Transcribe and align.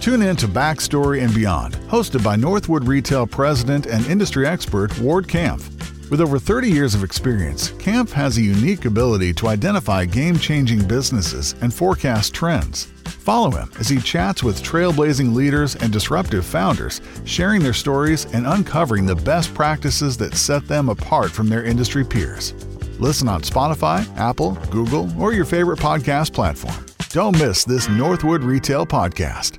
Tune 0.00 0.22
in 0.22 0.34
to 0.36 0.48
Backstory 0.48 1.22
and 1.22 1.34
Beyond, 1.34 1.74
hosted 1.88 2.24
by 2.24 2.34
Northwood 2.34 2.88
Retail 2.88 3.26
President 3.26 3.84
and 3.84 4.06
industry 4.06 4.46
expert 4.46 4.98
Ward 4.98 5.28
Camp. 5.28 5.62
With 6.10 6.22
over 6.22 6.38
30 6.38 6.70
years 6.70 6.94
of 6.94 7.04
experience, 7.04 7.72
Camp 7.72 8.08
has 8.12 8.38
a 8.38 8.42
unique 8.42 8.86
ability 8.86 9.34
to 9.34 9.48
identify 9.48 10.06
game 10.06 10.38
changing 10.38 10.88
businesses 10.88 11.54
and 11.60 11.72
forecast 11.72 12.32
trends. 12.32 12.86
Follow 13.04 13.50
him 13.50 13.70
as 13.78 13.90
he 13.90 14.00
chats 14.00 14.42
with 14.42 14.62
trailblazing 14.62 15.34
leaders 15.34 15.76
and 15.76 15.92
disruptive 15.92 16.46
founders, 16.46 17.02
sharing 17.26 17.62
their 17.62 17.74
stories 17.74 18.24
and 18.32 18.46
uncovering 18.46 19.04
the 19.04 19.16
best 19.16 19.52
practices 19.52 20.16
that 20.16 20.34
set 20.34 20.66
them 20.66 20.88
apart 20.88 21.30
from 21.30 21.50
their 21.50 21.64
industry 21.64 22.06
peers. 22.06 22.54
Listen 22.98 23.28
on 23.28 23.42
Spotify, 23.42 24.06
Apple, 24.16 24.52
Google, 24.70 25.12
or 25.20 25.34
your 25.34 25.44
favorite 25.44 25.78
podcast 25.78 26.32
platform. 26.32 26.86
Don't 27.10 27.38
miss 27.38 27.64
this 27.64 27.86
Northwood 27.90 28.42
Retail 28.42 28.86
podcast. 28.86 29.58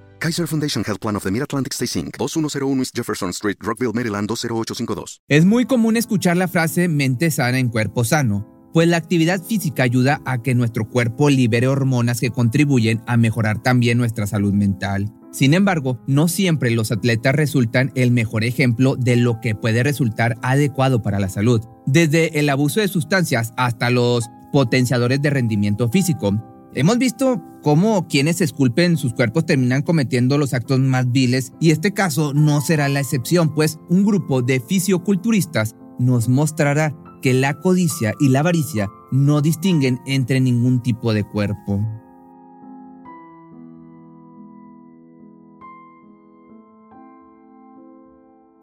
Kaiser 0.21 0.47
Foundation 0.47 0.83
Health 0.85 0.99
Plan 0.99 1.15
of 1.15 1.23
the 1.23 1.31
Mid-Atlantic 1.31 1.73
Stay 1.73 1.87
Inc., 1.99 2.15
2101 2.19 2.79
East 2.79 2.95
Jefferson 2.95 3.31
Street, 3.31 3.57
Rockville, 3.59 3.91
Maryland 3.91 4.27
20852. 4.27 5.19
Es 5.27 5.45
muy 5.45 5.65
común 5.65 5.97
escuchar 5.97 6.37
la 6.37 6.47
frase 6.47 6.87
mente 6.87 7.31
sana 7.31 7.57
en 7.57 7.69
cuerpo 7.69 8.03
sano, 8.03 8.47
pues 8.71 8.87
la 8.87 8.97
actividad 8.97 9.43
física 9.43 9.81
ayuda 9.81 10.21
a 10.25 10.43
que 10.43 10.53
nuestro 10.53 10.87
cuerpo 10.87 11.31
libere 11.31 11.67
hormonas 11.67 12.19
que 12.19 12.29
contribuyen 12.29 13.01
a 13.07 13.17
mejorar 13.17 13.63
también 13.63 13.97
nuestra 13.97 14.27
salud 14.27 14.53
mental. 14.53 15.11
Sin 15.31 15.55
embargo, 15.55 15.99
no 16.05 16.27
siempre 16.27 16.69
los 16.69 16.91
atletas 16.91 17.33
resultan 17.33 17.91
el 17.95 18.11
mejor 18.11 18.43
ejemplo 18.43 18.97
de 18.97 19.15
lo 19.15 19.41
que 19.41 19.55
puede 19.55 19.81
resultar 19.81 20.37
adecuado 20.43 21.01
para 21.01 21.19
la 21.19 21.29
salud, 21.29 21.61
desde 21.87 22.37
el 22.37 22.47
abuso 22.51 22.79
de 22.79 22.89
sustancias 22.89 23.53
hasta 23.57 23.89
los 23.89 24.29
potenciadores 24.51 25.19
de 25.19 25.31
rendimiento 25.31 25.89
físico. 25.89 26.60
Hemos 26.73 26.97
visto 26.97 27.43
cómo 27.61 28.07
quienes 28.07 28.39
esculpen 28.39 28.95
sus 28.95 29.13
cuerpos 29.13 29.45
terminan 29.45 29.81
cometiendo 29.81 30.37
los 30.37 30.53
actos 30.53 30.79
más 30.79 31.11
viles 31.11 31.51
y 31.59 31.71
este 31.71 31.93
caso 31.93 32.33
no 32.33 32.61
será 32.61 32.87
la 32.87 33.01
excepción, 33.01 33.53
pues 33.53 33.77
un 33.89 34.05
grupo 34.05 34.41
de 34.41 34.61
fisioculturistas 34.61 35.75
nos 35.99 36.29
mostrará 36.29 36.95
que 37.21 37.33
la 37.33 37.59
codicia 37.59 38.13
y 38.21 38.29
la 38.29 38.39
avaricia 38.39 38.89
no 39.11 39.41
distinguen 39.41 39.99
entre 40.05 40.39
ningún 40.39 40.81
tipo 40.81 41.13
de 41.13 41.25
cuerpo. 41.25 41.85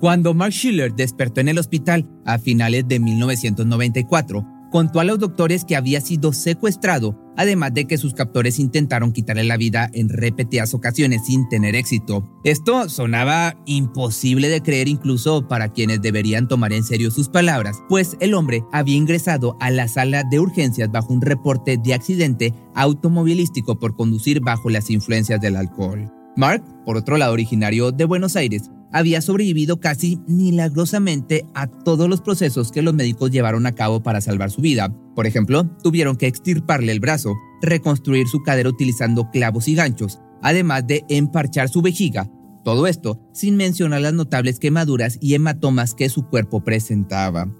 Cuando 0.00 0.32
Mark 0.32 0.52
Schiller 0.52 0.94
despertó 0.94 1.40
en 1.40 1.48
el 1.48 1.58
hospital 1.58 2.08
a 2.24 2.38
finales 2.38 2.86
de 2.88 3.00
1994, 3.00 4.46
contó 4.70 5.00
a 5.00 5.04
los 5.04 5.18
doctores 5.18 5.64
que 5.64 5.76
había 5.76 6.00
sido 6.00 6.32
secuestrado, 6.32 7.18
además 7.36 7.72
de 7.74 7.86
que 7.86 7.98
sus 7.98 8.14
captores 8.14 8.58
intentaron 8.58 9.12
quitarle 9.12 9.44
la 9.44 9.56
vida 9.56 9.88
en 9.92 10.08
repetidas 10.08 10.74
ocasiones 10.74 11.26
sin 11.26 11.48
tener 11.48 11.74
éxito. 11.74 12.28
Esto 12.44 12.88
sonaba 12.88 13.56
imposible 13.66 14.48
de 14.48 14.62
creer 14.62 14.88
incluso 14.88 15.46
para 15.46 15.68
quienes 15.68 16.02
deberían 16.02 16.48
tomar 16.48 16.72
en 16.72 16.84
serio 16.84 17.10
sus 17.10 17.28
palabras, 17.28 17.76
pues 17.88 18.16
el 18.20 18.34
hombre 18.34 18.64
había 18.72 18.96
ingresado 18.96 19.56
a 19.60 19.70
la 19.70 19.88
sala 19.88 20.24
de 20.24 20.40
urgencias 20.40 20.90
bajo 20.90 21.12
un 21.12 21.22
reporte 21.22 21.78
de 21.82 21.94
accidente 21.94 22.54
automovilístico 22.74 23.78
por 23.78 23.96
conducir 23.96 24.40
bajo 24.40 24.70
las 24.70 24.90
influencias 24.90 25.40
del 25.40 25.56
alcohol. 25.56 26.17
Mark, 26.38 26.62
por 26.84 26.96
otro 26.96 27.16
lado 27.16 27.32
originario 27.32 27.90
de 27.90 28.04
Buenos 28.04 28.36
Aires, 28.36 28.70
había 28.92 29.20
sobrevivido 29.20 29.80
casi 29.80 30.20
milagrosamente 30.28 31.44
a 31.52 31.66
todos 31.66 32.08
los 32.08 32.20
procesos 32.20 32.70
que 32.70 32.80
los 32.80 32.94
médicos 32.94 33.32
llevaron 33.32 33.66
a 33.66 33.74
cabo 33.74 34.04
para 34.04 34.20
salvar 34.20 34.52
su 34.52 34.60
vida. 34.60 34.88
Por 35.16 35.26
ejemplo, 35.26 35.68
tuvieron 35.82 36.14
que 36.14 36.28
extirparle 36.28 36.92
el 36.92 37.00
brazo, 37.00 37.34
reconstruir 37.60 38.28
su 38.28 38.40
cadera 38.44 38.68
utilizando 38.68 39.28
clavos 39.32 39.66
y 39.66 39.74
ganchos, 39.74 40.20
además 40.40 40.86
de 40.86 41.04
emparchar 41.08 41.70
su 41.70 41.82
vejiga. 41.82 42.30
Todo 42.62 42.86
esto 42.86 43.20
sin 43.32 43.56
mencionar 43.56 44.02
las 44.02 44.14
notables 44.14 44.60
quemaduras 44.60 45.18
y 45.20 45.34
hematomas 45.34 45.92
que 45.96 46.08
su 46.08 46.28
cuerpo 46.28 46.62
presentaba. 46.62 47.52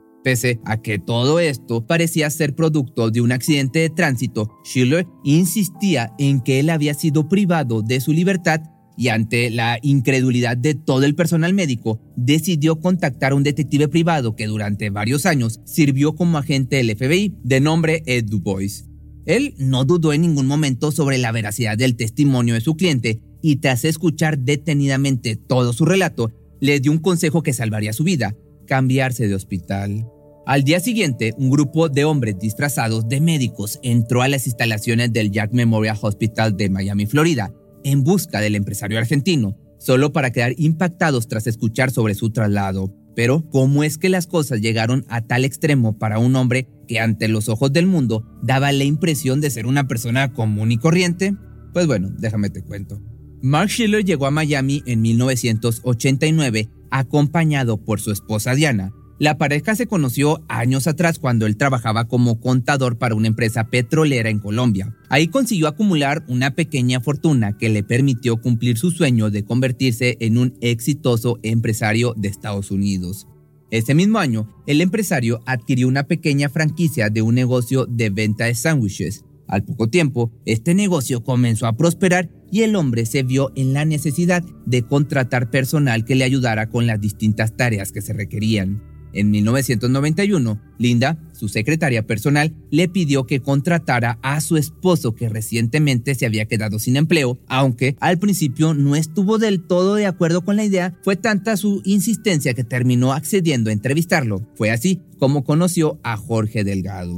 A 0.64 0.82
que 0.82 0.98
todo 0.98 1.40
esto 1.40 1.86
parecía 1.86 2.28
ser 2.28 2.54
producto 2.54 3.10
de 3.10 3.22
un 3.22 3.32
accidente 3.32 3.78
de 3.78 3.88
tránsito, 3.88 4.50
Schiller 4.62 5.06
insistía 5.24 6.12
en 6.18 6.42
que 6.42 6.60
él 6.60 6.68
había 6.68 6.92
sido 6.92 7.28
privado 7.30 7.80
de 7.80 8.00
su 8.00 8.12
libertad 8.12 8.60
y 8.98 9.08
ante 9.08 9.48
la 9.48 9.78
incredulidad 9.80 10.56
de 10.56 10.74
todo 10.74 11.04
el 11.04 11.14
personal 11.14 11.54
médico, 11.54 12.00
decidió 12.16 12.78
contactar 12.78 13.32
a 13.32 13.36
un 13.36 13.42
detective 13.42 13.88
privado 13.88 14.36
que 14.36 14.48
durante 14.48 14.90
varios 14.90 15.24
años 15.24 15.60
sirvió 15.64 16.14
como 16.14 16.36
agente 16.36 16.76
del 16.76 16.94
FBI, 16.94 17.36
de 17.42 17.60
nombre 17.60 18.02
Ed 18.04 18.24
Dubois. 18.24 18.86
Él 19.24 19.54
no 19.56 19.86
dudó 19.86 20.12
en 20.12 20.22
ningún 20.22 20.46
momento 20.46 20.90
sobre 20.90 21.16
la 21.16 21.32
veracidad 21.32 21.78
del 21.78 21.96
testimonio 21.96 22.52
de 22.54 22.60
su 22.60 22.76
cliente 22.76 23.22
y 23.40 23.56
tras 23.56 23.84
escuchar 23.84 24.40
detenidamente 24.40 25.36
todo 25.36 25.72
su 25.72 25.86
relato, 25.86 26.32
le 26.60 26.80
dio 26.80 26.92
un 26.92 26.98
consejo 26.98 27.42
que 27.42 27.52
salvaría 27.54 27.92
su 27.92 28.04
vida, 28.04 28.34
cambiarse 28.66 29.28
de 29.28 29.34
hospital. 29.34 30.06
Al 30.48 30.64
día 30.64 30.80
siguiente, 30.80 31.34
un 31.36 31.50
grupo 31.50 31.90
de 31.90 32.06
hombres 32.06 32.38
disfrazados 32.38 33.06
de 33.06 33.20
médicos 33.20 33.78
entró 33.82 34.22
a 34.22 34.28
las 34.28 34.46
instalaciones 34.46 35.12
del 35.12 35.30
Jack 35.30 35.52
Memorial 35.52 35.98
Hospital 36.00 36.56
de 36.56 36.70
Miami, 36.70 37.04
Florida, 37.04 37.52
en 37.84 38.02
busca 38.02 38.40
del 38.40 38.54
empresario 38.54 38.96
argentino, 38.96 39.58
solo 39.78 40.10
para 40.10 40.30
quedar 40.30 40.54
impactados 40.56 41.28
tras 41.28 41.46
escuchar 41.46 41.90
sobre 41.90 42.14
su 42.14 42.30
traslado. 42.30 42.94
Pero, 43.14 43.46
¿cómo 43.50 43.84
es 43.84 43.98
que 43.98 44.08
las 44.08 44.26
cosas 44.26 44.62
llegaron 44.62 45.04
a 45.10 45.20
tal 45.20 45.44
extremo 45.44 45.98
para 45.98 46.18
un 46.18 46.34
hombre 46.34 46.66
que 46.86 46.98
ante 46.98 47.28
los 47.28 47.50
ojos 47.50 47.70
del 47.70 47.86
mundo 47.86 48.24
daba 48.42 48.72
la 48.72 48.84
impresión 48.84 49.42
de 49.42 49.50
ser 49.50 49.66
una 49.66 49.86
persona 49.86 50.32
común 50.32 50.72
y 50.72 50.78
corriente? 50.78 51.36
Pues 51.74 51.86
bueno, 51.86 52.08
déjame 52.16 52.48
te 52.48 52.62
cuento. 52.62 53.02
Mark 53.42 53.68
Schiller 53.68 54.02
llegó 54.02 54.24
a 54.24 54.30
Miami 54.30 54.82
en 54.86 55.02
1989 55.02 56.70
acompañado 56.90 57.84
por 57.84 58.00
su 58.00 58.12
esposa 58.12 58.54
Diana, 58.54 58.94
la 59.18 59.36
pareja 59.36 59.74
se 59.74 59.86
conoció 59.86 60.44
años 60.48 60.86
atrás 60.86 61.18
cuando 61.18 61.46
él 61.46 61.56
trabajaba 61.56 62.06
como 62.06 62.40
contador 62.40 62.98
para 62.98 63.16
una 63.16 63.26
empresa 63.26 63.68
petrolera 63.68 64.30
en 64.30 64.38
Colombia. 64.38 64.96
Ahí 65.08 65.26
consiguió 65.26 65.66
acumular 65.66 66.24
una 66.28 66.54
pequeña 66.54 67.00
fortuna 67.00 67.56
que 67.56 67.68
le 67.68 67.82
permitió 67.82 68.40
cumplir 68.40 68.78
su 68.78 68.92
sueño 68.92 69.30
de 69.30 69.44
convertirse 69.44 70.16
en 70.20 70.38
un 70.38 70.54
exitoso 70.60 71.40
empresario 71.42 72.14
de 72.16 72.28
Estados 72.28 72.70
Unidos. 72.70 73.26
Ese 73.70 73.94
mismo 73.94 74.18
año, 74.18 74.48
el 74.66 74.80
empresario 74.80 75.40
adquirió 75.46 75.88
una 75.88 76.04
pequeña 76.04 76.48
franquicia 76.48 77.10
de 77.10 77.20
un 77.20 77.34
negocio 77.34 77.86
de 77.86 78.10
venta 78.10 78.44
de 78.44 78.54
sándwiches. 78.54 79.24
Al 79.48 79.64
poco 79.64 79.88
tiempo, 79.88 80.30
este 80.46 80.74
negocio 80.74 81.24
comenzó 81.24 81.66
a 81.66 81.76
prosperar 81.76 82.30
y 82.52 82.62
el 82.62 82.76
hombre 82.76 83.04
se 83.04 83.24
vio 83.24 83.50
en 83.56 83.72
la 83.72 83.84
necesidad 83.84 84.44
de 84.64 84.82
contratar 84.82 85.50
personal 85.50 86.04
que 86.04 86.14
le 86.14 86.24
ayudara 86.24 86.70
con 86.70 86.86
las 86.86 87.00
distintas 87.00 87.56
tareas 87.56 87.92
que 87.92 88.00
se 88.00 88.12
requerían. 88.12 88.82
En 89.18 89.32
1991, 89.32 90.60
Linda, 90.78 91.18
su 91.32 91.48
secretaria 91.48 92.06
personal, 92.06 92.54
le 92.70 92.86
pidió 92.86 93.26
que 93.26 93.40
contratara 93.40 94.20
a 94.22 94.40
su 94.40 94.56
esposo 94.56 95.16
que 95.16 95.28
recientemente 95.28 96.14
se 96.14 96.24
había 96.24 96.46
quedado 96.46 96.78
sin 96.78 96.94
empleo, 96.94 97.36
aunque 97.48 97.96
al 97.98 98.20
principio 98.20 98.74
no 98.74 98.94
estuvo 98.94 99.38
del 99.38 99.64
todo 99.66 99.96
de 99.96 100.06
acuerdo 100.06 100.42
con 100.42 100.54
la 100.54 100.64
idea, 100.64 100.96
fue 101.02 101.16
tanta 101.16 101.56
su 101.56 101.82
insistencia 101.84 102.54
que 102.54 102.62
terminó 102.62 103.12
accediendo 103.12 103.70
a 103.70 103.72
entrevistarlo. 103.72 104.48
Fue 104.54 104.70
así 104.70 105.00
como 105.18 105.42
conoció 105.42 105.98
a 106.04 106.16
Jorge 106.16 106.62
Delgado. 106.62 107.16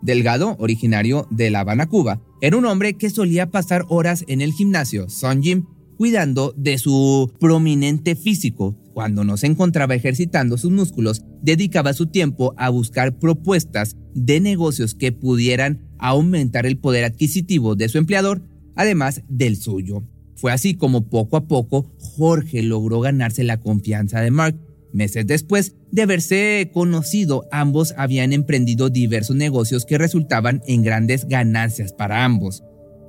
Delgado, 0.00 0.56
originario 0.58 1.26
de 1.30 1.50
La 1.50 1.60
Habana, 1.60 1.90
Cuba, 1.90 2.22
era 2.40 2.56
un 2.56 2.64
hombre 2.64 2.94
que 2.94 3.10
solía 3.10 3.50
pasar 3.50 3.84
horas 3.88 4.24
en 4.28 4.40
el 4.40 4.52
gimnasio 4.52 5.10
Sun 5.10 5.42
Gym 5.42 5.66
cuidando 5.96 6.54
de 6.56 6.78
su 6.78 7.32
prominente 7.40 8.16
físico. 8.16 8.76
Cuando 8.92 9.24
no 9.24 9.36
se 9.36 9.46
encontraba 9.46 9.94
ejercitando 9.94 10.56
sus 10.56 10.70
músculos, 10.70 11.24
dedicaba 11.42 11.92
su 11.92 12.06
tiempo 12.06 12.54
a 12.56 12.68
buscar 12.68 13.18
propuestas 13.18 13.96
de 14.14 14.40
negocios 14.40 14.94
que 14.94 15.12
pudieran 15.12 15.88
aumentar 15.98 16.66
el 16.66 16.78
poder 16.78 17.04
adquisitivo 17.04 17.74
de 17.74 17.88
su 17.88 17.98
empleador, 17.98 18.42
además 18.76 19.22
del 19.28 19.56
suyo. 19.56 20.04
Fue 20.36 20.52
así 20.52 20.74
como 20.74 21.08
poco 21.08 21.36
a 21.36 21.46
poco 21.46 21.92
Jorge 21.98 22.62
logró 22.62 23.00
ganarse 23.00 23.44
la 23.44 23.60
confianza 23.60 24.20
de 24.20 24.30
Mark. 24.30 24.58
Meses 24.92 25.26
después 25.26 25.74
de 25.90 26.02
haberse 26.02 26.70
conocido, 26.72 27.46
ambos 27.50 27.94
habían 27.96 28.32
emprendido 28.32 28.90
diversos 28.90 29.34
negocios 29.34 29.86
que 29.86 29.98
resultaban 29.98 30.62
en 30.66 30.82
grandes 30.82 31.26
ganancias 31.26 31.92
para 31.92 32.24
ambos. 32.24 32.62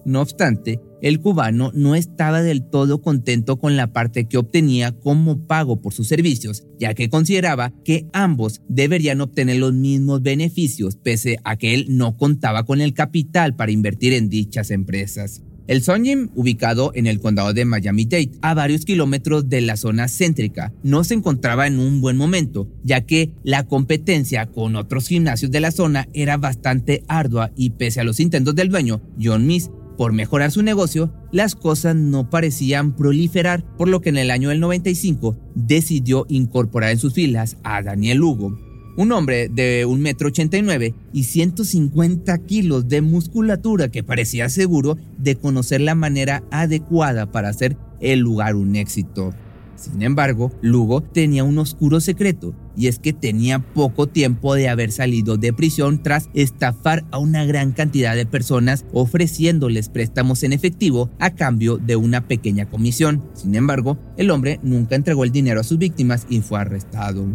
No 0.06 0.22
obstante, 0.22 0.80
el 1.02 1.20
cubano 1.20 1.72
no 1.74 1.96
estaba 1.96 2.44
del 2.44 2.64
todo 2.70 3.02
contento 3.02 3.58
con 3.58 3.76
la 3.76 3.92
parte 3.92 4.26
que 4.26 4.38
obtenía 4.38 4.92
como 4.92 5.48
pago 5.48 5.82
por 5.82 5.94
sus 5.94 6.08
servicios, 6.08 6.64
ya 6.80 6.94
que 6.94 7.10
consideraba 7.10 7.74
que 7.84 8.06
ambos 8.14 8.62
deberían 8.70 9.22
obtener 9.22 9.58
los 9.58 9.74
mismos 9.74 10.22
beneficios, 10.22 10.96
pese 10.96 11.40
a 11.44 11.58
que 11.58 11.74
él 11.74 11.88
no 11.90 12.18
contaba 12.18 12.66
con 12.66 12.82
el 12.82 12.94
capital 12.94 13.56
para 13.56 13.72
invertir 13.72 14.14
en 14.14 14.30
dichas 14.30 14.70
empresas. 14.70 15.42
El 15.68 15.82
Sun 15.82 16.32
ubicado 16.36 16.92
en 16.94 17.08
el 17.08 17.20
condado 17.20 17.52
de 17.52 17.66
Miami-Dade, 17.66 18.34
a 18.44 18.54
varios 18.54 18.86
kilómetros 18.86 19.50
de 19.50 19.62
la 19.62 19.78
zona 19.78 20.08
céntrica, 20.08 20.72
no 20.84 21.04
se 21.04 21.16
encontraba 21.16 21.66
en 21.66 21.80
un 21.80 22.02
buen 22.02 22.18
momento, 22.18 22.70
ya 22.84 23.02
que 23.02 23.32
la 23.44 23.64
competencia 23.64 24.46
con 24.46 24.76
otros 24.76 25.08
gimnasios 25.08 25.50
de 25.50 25.62
la 25.62 25.72
zona 25.72 26.08
era 26.14 26.38
bastante 26.38 27.04
ardua 27.08 27.52
y 27.56 27.72
pese 27.72 28.02
a 28.02 28.04
los 28.04 28.20
intentos 28.20 28.54
del 28.54 28.70
dueño, 28.70 29.02
John 29.20 29.48
Miss, 29.48 29.72
por 29.98 30.14
mejorar 30.14 30.52
su 30.52 30.62
negocio, 30.62 31.14
las 31.32 31.56
cosas 31.56 31.96
no 31.96 32.30
parecían 32.30 32.96
proliferar, 32.96 33.66
por 33.78 33.88
lo 33.88 34.02
que 34.02 34.10
en 34.10 34.18
el 34.18 34.32
año 34.32 34.50
del 34.50 34.60
95 34.60 35.38
decidió 35.56 36.26
incorporar 36.30 36.92
en 36.92 37.00
sus 37.00 37.14
filas 37.14 37.58
a 37.64 37.82
Daniel 37.82 38.22
Hugo, 38.22 38.58
un 38.98 39.12
hombre 39.12 39.50
de 39.50 39.86
1,89 39.86 40.74
m 40.76 40.94
y 41.12 41.24
150 41.24 42.38
kilos 42.40 42.88
de 42.88 43.02
musculatura 43.02 43.90
que 43.90 44.04
parecía 44.04 44.50
seguro 44.50 44.98
de 45.18 45.36
conocer 45.36 45.82
la 45.82 45.96
manera 45.96 46.44
adecuada 46.52 47.32
para 47.32 47.50
hacer 47.50 47.78
el 48.00 48.20
lugar 48.20 48.56
un 48.56 48.76
éxito. 48.76 49.34
Sin 49.76 50.02
embargo, 50.02 50.52
Lugo 50.62 51.02
tenía 51.02 51.44
un 51.44 51.58
oscuro 51.60 52.00
secreto, 52.00 52.54
y 52.78 52.88
es 52.88 53.00
que 53.00 53.14
tenía 53.14 53.60
poco 53.60 54.08
tiempo 54.08 54.56
de 54.56 54.70
haber 54.70 54.92
salido 54.92 55.38
de 55.38 55.54
prisión 55.54 56.02
tras 56.02 56.30
estafar 56.34 57.06
a 57.12 57.18
una 57.18 57.46
gran 57.46 57.72
cantidad 57.72 58.16
de 58.16 58.26
personas 58.26 58.86
ofreciéndoles 58.94 59.90
préstamos 59.90 60.44
en 60.44 60.54
efectivo 60.54 61.10
a 61.20 61.32
cambio 61.32 61.78
de 61.78 61.96
una 61.96 62.28
pequeña 62.28 62.70
comisión. 62.70 63.24
Sin 63.34 63.56
embargo, 63.56 63.98
el 64.18 64.32
hombre 64.32 64.60
nunca 64.64 64.96
entregó 64.96 65.24
el 65.24 65.32
dinero 65.32 65.62
a 65.62 65.64
sus 65.64 65.78
víctimas 65.78 66.26
y 66.30 66.42
fue 66.42 66.60
arrestado. 66.60 67.26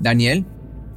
Daniel 0.00 0.44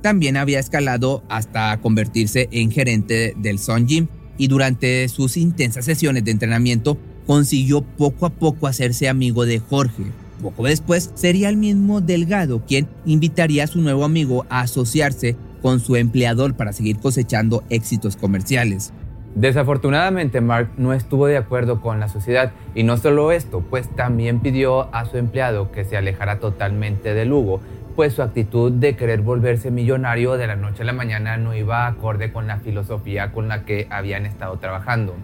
también 0.01 0.37
había 0.37 0.59
escalado 0.59 1.23
hasta 1.29 1.79
convertirse 1.79 2.49
en 2.51 2.71
gerente 2.71 3.33
del 3.37 3.59
Sun 3.59 3.87
Gym 3.87 4.07
y 4.37 4.47
durante 4.47 5.07
sus 5.09 5.37
intensas 5.37 5.85
sesiones 5.85 6.23
de 6.23 6.31
entrenamiento 6.31 6.97
consiguió 7.27 7.81
poco 7.81 8.25
a 8.25 8.31
poco 8.31 8.67
hacerse 8.67 9.07
amigo 9.07 9.45
de 9.45 9.59
Jorge. 9.59 10.05
Poco 10.41 10.63
después 10.63 11.11
sería 11.15 11.49
el 11.49 11.57
mismo 11.57 12.01
Delgado 12.01 12.61
quien 12.65 12.87
invitaría 13.05 13.63
a 13.63 13.67
su 13.67 13.81
nuevo 13.81 14.03
amigo 14.03 14.45
a 14.49 14.61
asociarse 14.61 15.35
con 15.61 15.79
su 15.79 15.95
empleador 15.95 16.55
para 16.55 16.73
seguir 16.73 16.99
cosechando 16.99 17.63
éxitos 17.69 18.15
comerciales. 18.15 18.93
Desafortunadamente, 19.35 20.41
Mark 20.41 20.71
no 20.75 20.91
estuvo 20.91 21.27
de 21.27 21.37
acuerdo 21.37 21.79
con 21.79 22.01
la 22.01 22.09
sociedad 22.09 22.51
y 22.75 22.83
no 22.83 22.97
solo 22.97 23.31
esto, 23.31 23.61
pues 23.61 23.87
también 23.95 24.41
pidió 24.41 24.93
a 24.93 25.05
su 25.05 25.17
empleado 25.17 25.71
que 25.71 25.85
se 25.85 25.95
alejara 25.95 26.39
totalmente 26.39 27.13
de 27.13 27.25
Lugo 27.25 27.61
pues 27.95 28.13
su 28.13 28.21
actitud 28.21 28.71
de 28.71 28.95
querer 28.95 29.21
volverse 29.21 29.71
millonario 29.71 30.37
de 30.37 30.47
la 30.47 30.55
noche 30.55 30.83
a 30.83 30.85
la 30.85 30.93
mañana 30.93 31.37
no 31.37 31.53
iba 31.55 31.87
acorde 31.87 32.31
con 32.31 32.47
la 32.47 32.57
filosofía 32.57 33.31
con 33.31 33.47
la 33.47 33.65
que 33.65 33.87
habían 33.89 34.25
estado 34.25 34.57
trabajando. 34.57 35.15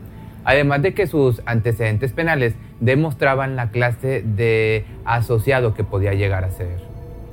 Además 0.47 0.81
de 0.81 0.93
que 0.93 1.07
sus 1.07 1.41
antecedentes 1.45 2.13
penales 2.13 2.53
demostraban 2.79 3.57
la 3.57 3.69
clase 3.69 4.23
de 4.25 4.85
asociado 5.03 5.73
que 5.73 5.83
podía 5.83 6.13
llegar 6.13 6.45
a 6.45 6.51
ser. 6.51 6.79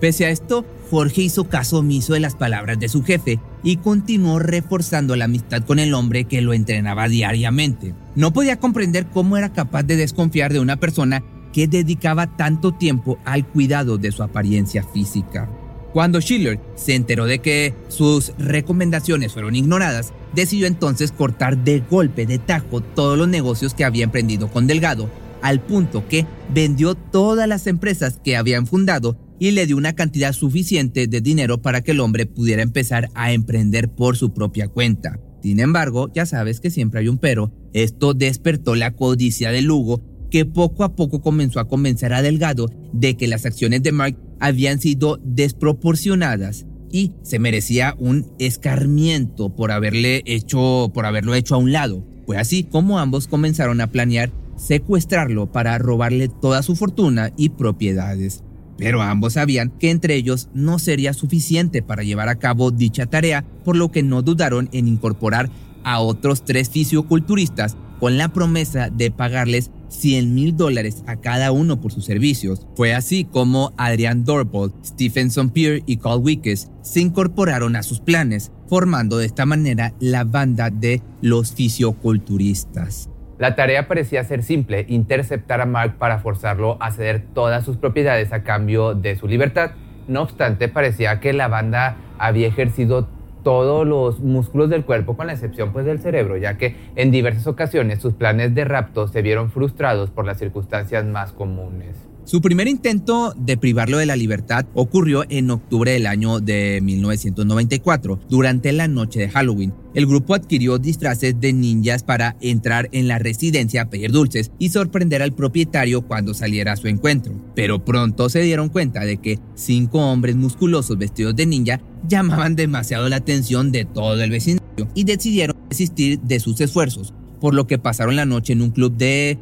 Pese 0.00 0.26
a 0.26 0.30
esto, 0.30 0.64
Jorge 0.90 1.22
hizo 1.22 1.48
caso 1.48 1.78
omiso 1.78 2.14
de 2.14 2.18
las 2.18 2.34
palabras 2.34 2.80
de 2.80 2.88
su 2.88 3.04
jefe 3.04 3.38
y 3.62 3.76
continuó 3.76 4.40
reforzando 4.40 5.14
la 5.14 5.26
amistad 5.26 5.62
con 5.62 5.78
el 5.78 5.94
hombre 5.94 6.24
que 6.24 6.40
lo 6.40 6.54
entrenaba 6.54 7.06
diariamente. 7.06 7.94
No 8.16 8.32
podía 8.32 8.58
comprender 8.58 9.06
cómo 9.06 9.36
era 9.36 9.52
capaz 9.52 9.84
de 9.84 9.94
desconfiar 9.94 10.52
de 10.52 10.58
una 10.58 10.78
persona 10.78 11.22
que 11.52 11.68
dedicaba 11.68 12.36
tanto 12.36 12.72
tiempo 12.72 13.20
al 13.24 13.46
cuidado 13.46 13.96
de 13.96 14.10
su 14.10 14.24
apariencia 14.24 14.82
física. 14.82 15.48
Cuando 15.92 16.20
Schiller 16.20 16.58
se 16.74 16.96
enteró 16.96 17.26
de 17.26 17.38
que 17.38 17.74
sus 17.86 18.32
recomendaciones 18.38 19.32
fueron 19.32 19.54
ignoradas, 19.54 20.12
decidió 20.34 20.66
entonces 20.66 21.12
cortar 21.12 21.62
de 21.64 21.80
golpe, 21.80 22.26
de 22.26 22.38
tajo, 22.38 22.80
todos 22.80 23.16
los 23.18 23.28
negocios 23.28 23.74
que 23.74 23.84
había 23.84 24.04
emprendido 24.04 24.48
con 24.50 24.66
Delgado, 24.66 25.08
al 25.42 25.60
punto 25.60 26.08
que 26.08 26.26
vendió 26.52 26.94
todas 26.94 27.48
las 27.48 27.66
empresas 27.66 28.18
que 28.22 28.36
habían 28.36 28.66
fundado 28.66 29.18
y 29.38 29.50
le 29.50 29.66
dio 29.66 29.76
una 29.76 29.94
cantidad 29.94 30.32
suficiente 30.32 31.06
de 31.06 31.20
dinero 31.20 31.60
para 31.60 31.82
que 31.82 31.90
el 31.90 32.00
hombre 32.00 32.26
pudiera 32.26 32.62
empezar 32.62 33.10
a 33.14 33.32
emprender 33.32 33.90
por 33.90 34.16
su 34.16 34.32
propia 34.32 34.68
cuenta. 34.68 35.20
Sin 35.42 35.60
embargo, 35.60 36.10
ya 36.14 36.24
sabes 36.24 36.60
que 36.60 36.70
siempre 36.70 37.00
hay 37.00 37.08
un 37.08 37.18
pero, 37.18 37.52
esto 37.74 38.14
despertó 38.14 38.74
la 38.74 38.92
codicia 38.92 39.50
de 39.50 39.60
Lugo 39.60 40.02
que 40.30 40.46
poco 40.46 40.84
a 40.84 40.96
poco 40.96 41.20
comenzó 41.20 41.60
a 41.60 41.68
convencer 41.68 42.12
a 42.12 42.22
Delgado 42.22 42.70
de 42.92 43.16
que 43.16 43.28
las 43.28 43.44
acciones 43.44 43.82
de 43.82 43.92
Mark 43.92 44.16
habían 44.40 44.80
sido 44.80 45.20
desproporcionadas 45.22 46.66
y 46.94 47.10
se 47.22 47.40
merecía 47.40 47.96
un 47.98 48.24
escarmiento 48.38 49.48
por 49.48 49.72
haberle 49.72 50.22
hecho 50.26 50.92
por 50.94 51.06
haberlo 51.06 51.34
hecho 51.34 51.56
a 51.56 51.58
un 51.58 51.72
lado. 51.72 52.06
Fue 52.24 52.38
así 52.38 52.62
como 52.62 53.00
ambos 53.00 53.26
comenzaron 53.26 53.80
a 53.80 53.88
planear 53.88 54.30
secuestrarlo 54.56 55.50
para 55.50 55.76
robarle 55.78 56.28
toda 56.28 56.62
su 56.62 56.76
fortuna 56.76 57.32
y 57.36 57.48
propiedades. 57.48 58.44
Pero 58.78 59.02
ambos 59.02 59.32
sabían 59.32 59.70
que 59.70 59.90
entre 59.90 60.14
ellos 60.14 60.48
no 60.54 60.78
sería 60.78 61.14
suficiente 61.14 61.82
para 61.82 62.04
llevar 62.04 62.28
a 62.28 62.38
cabo 62.38 62.70
dicha 62.70 63.06
tarea, 63.06 63.44
por 63.64 63.74
lo 63.74 63.90
que 63.90 64.04
no 64.04 64.22
dudaron 64.22 64.68
en 64.70 64.86
incorporar 64.86 65.50
a 65.82 65.98
otros 65.98 66.44
tres 66.44 66.70
fisioculturistas 66.70 67.76
con 67.98 68.18
la 68.18 68.28
promesa 68.32 68.88
de 68.88 69.10
pagarles 69.10 69.72
100 69.88 70.34
mil 70.34 70.56
dólares 70.56 71.02
a 71.06 71.16
cada 71.16 71.52
uno 71.52 71.80
por 71.80 71.92
sus 71.92 72.04
servicios. 72.04 72.66
Fue 72.74 72.94
así 72.94 73.24
como 73.24 73.72
Adrian 73.76 74.24
Dorbold, 74.24 74.74
Stephenson 74.84 75.50
Pierre 75.50 75.82
y 75.86 75.96
Carl 75.96 76.20
Wickes 76.20 76.70
se 76.82 77.00
incorporaron 77.00 77.76
a 77.76 77.82
sus 77.82 78.00
planes, 78.00 78.52
formando 78.68 79.18
de 79.18 79.26
esta 79.26 79.46
manera 79.46 79.94
la 80.00 80.24
banda 80.24 80.70
de 80.70 81.02
los 81.20 81.54
fisioculturistas. 81.54 83.08
La 83.38 83.56
tarea 83.56 83.88
parecía 83.88 84.22
ser 84.24 84.42
simple, 84.42 84.86
interceptar 84.88 85.60
a 85.60 85.66
Mark 85.66 85.96
para 85.98 86.18
forzarlo 86.18 86.76
a 86.80 86.92
ceder 86.92 87.24
todas 87.34 87.64
sus 87.64 87.76
propiedades 87.76 88.32
a 88.32 88.44
cambio 88.44 88.94
de 88.94 89.16
su 89.16 89.26
libertad. 89.26 89.72
No 90.06 90.22
obstante, 90.22 90.68
parecía 90.68 91.18
que 91.18 91.32
la 91.32 91.48
banda 91.48 91.96
había 92.18 92.46
ejercido 92.46 93.08
todos 93.44 93.86
los 93.86 94.18
músculos 94.18 94.70
del 94.70 94.84
cuerpo 94.84 95.16
con 95.16 95.28
la 95.28 95.34
excepción 95.34 95.72
pues 95.72 95.86
del 95.86 96.00
cerebro, 96.00 96.36
ya 96.36 96.58
que 96.58 96.74
en 96.96 97.12
diversas 97.12 97.46
ocasiones 97.46 98.00
sus 98.00 98.14
planes 98.14 98.54
de 98.54 98.64
rapto 98.64 99.06
se 99.06 99.22
vieron 99.22 99.50
frustrados 99.50 100.10
por 100.10 100.24
las 100.24 100.38
circunstancias 100.38 101.04
más 101.04 101.32
comunes. 101.32 102.13
Su 102.26 102.40
primer 102.40 102.68
intento 102.68 103.34
de 103.36 103.58
privarlo 103.58 103.98
de 103.98 104.06
la 104.06 104.16
libertad 104.16 104.64
ocurrió 104.72 105.24
en 105.28 105.50
octubre 105.50 105.92
del 105.92 106.06
año 106.06 106.40
de 106.40 106.80
1994, 106.82 108.18
durante 108.30 108.72
la 108.72 108.88
noche 108.88 109.20
de 109.20 109.28
Halloween. 109.28 109.74
El 109.92 110.06
grupo 110.06 110.34
adquirió 110.34 110.78
disfraces 110.78 111.38
de 111.38 111.52
ninjas 111.52 112.02
para 112.02 112.36
entrar 112.40 112.88
en 112.92 113.08
la 113.08 113.18
residencia 113.18 113.82
a 113.82 113.90
pedir 113.90 114.10
dulces 114.10 114.52
y 114.58 114.70
sorprender 114.70 115.20
al 115.22 115.34
propietario 115.34 116.00
cuando 116.00 116.32
saliera 116.32 116.72
a 116.72 116.76
su 116.76 116.88
encuentro. 116.88 117.34
Pero 117.54 117.84
pronto 117.84 118.30
se 118.30 118.40
dieron 118.40 118.70
cuenta 118.70 119.00
de 119.04 119.18
que 119.18 119.38
cinco 119.54 119.98
hombres 119.98 120.34
musculosos 120.34 120.96
vestidos 120.96 121.36
de 121.36 121.44
ninja 121.44 121.82
llamaban 122.08 122.56
demasiado 122.56 123.06
la 123.10 123.16
atención 123.16 123.70
de 123.70 123.84
todo 123.84 124.22
el 124.22 124.30
vecindario 124.30 124.88
y 124.94 125.04
decidieron 125.04 125.56
desistir 125.68 126.20
de 126.20 126.40
sus 126.40 126.58
esfuerzos, 126.62 127.12
por 127.38 127.52
lo 127.52 127.66
que 127.66 127.78
pasaron 127.78 128.16
la 128.16 128.24
noche 128.24 128.54
en 128.54 128.62
un 128.62 128.70
club 128.70 128.96
de 128.96 129.38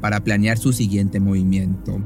para 0.00 0.22
planear 0.22 0.58
su 0.58 0.72
siguiente 0.72 1.20
movimiento. 1.20 2.00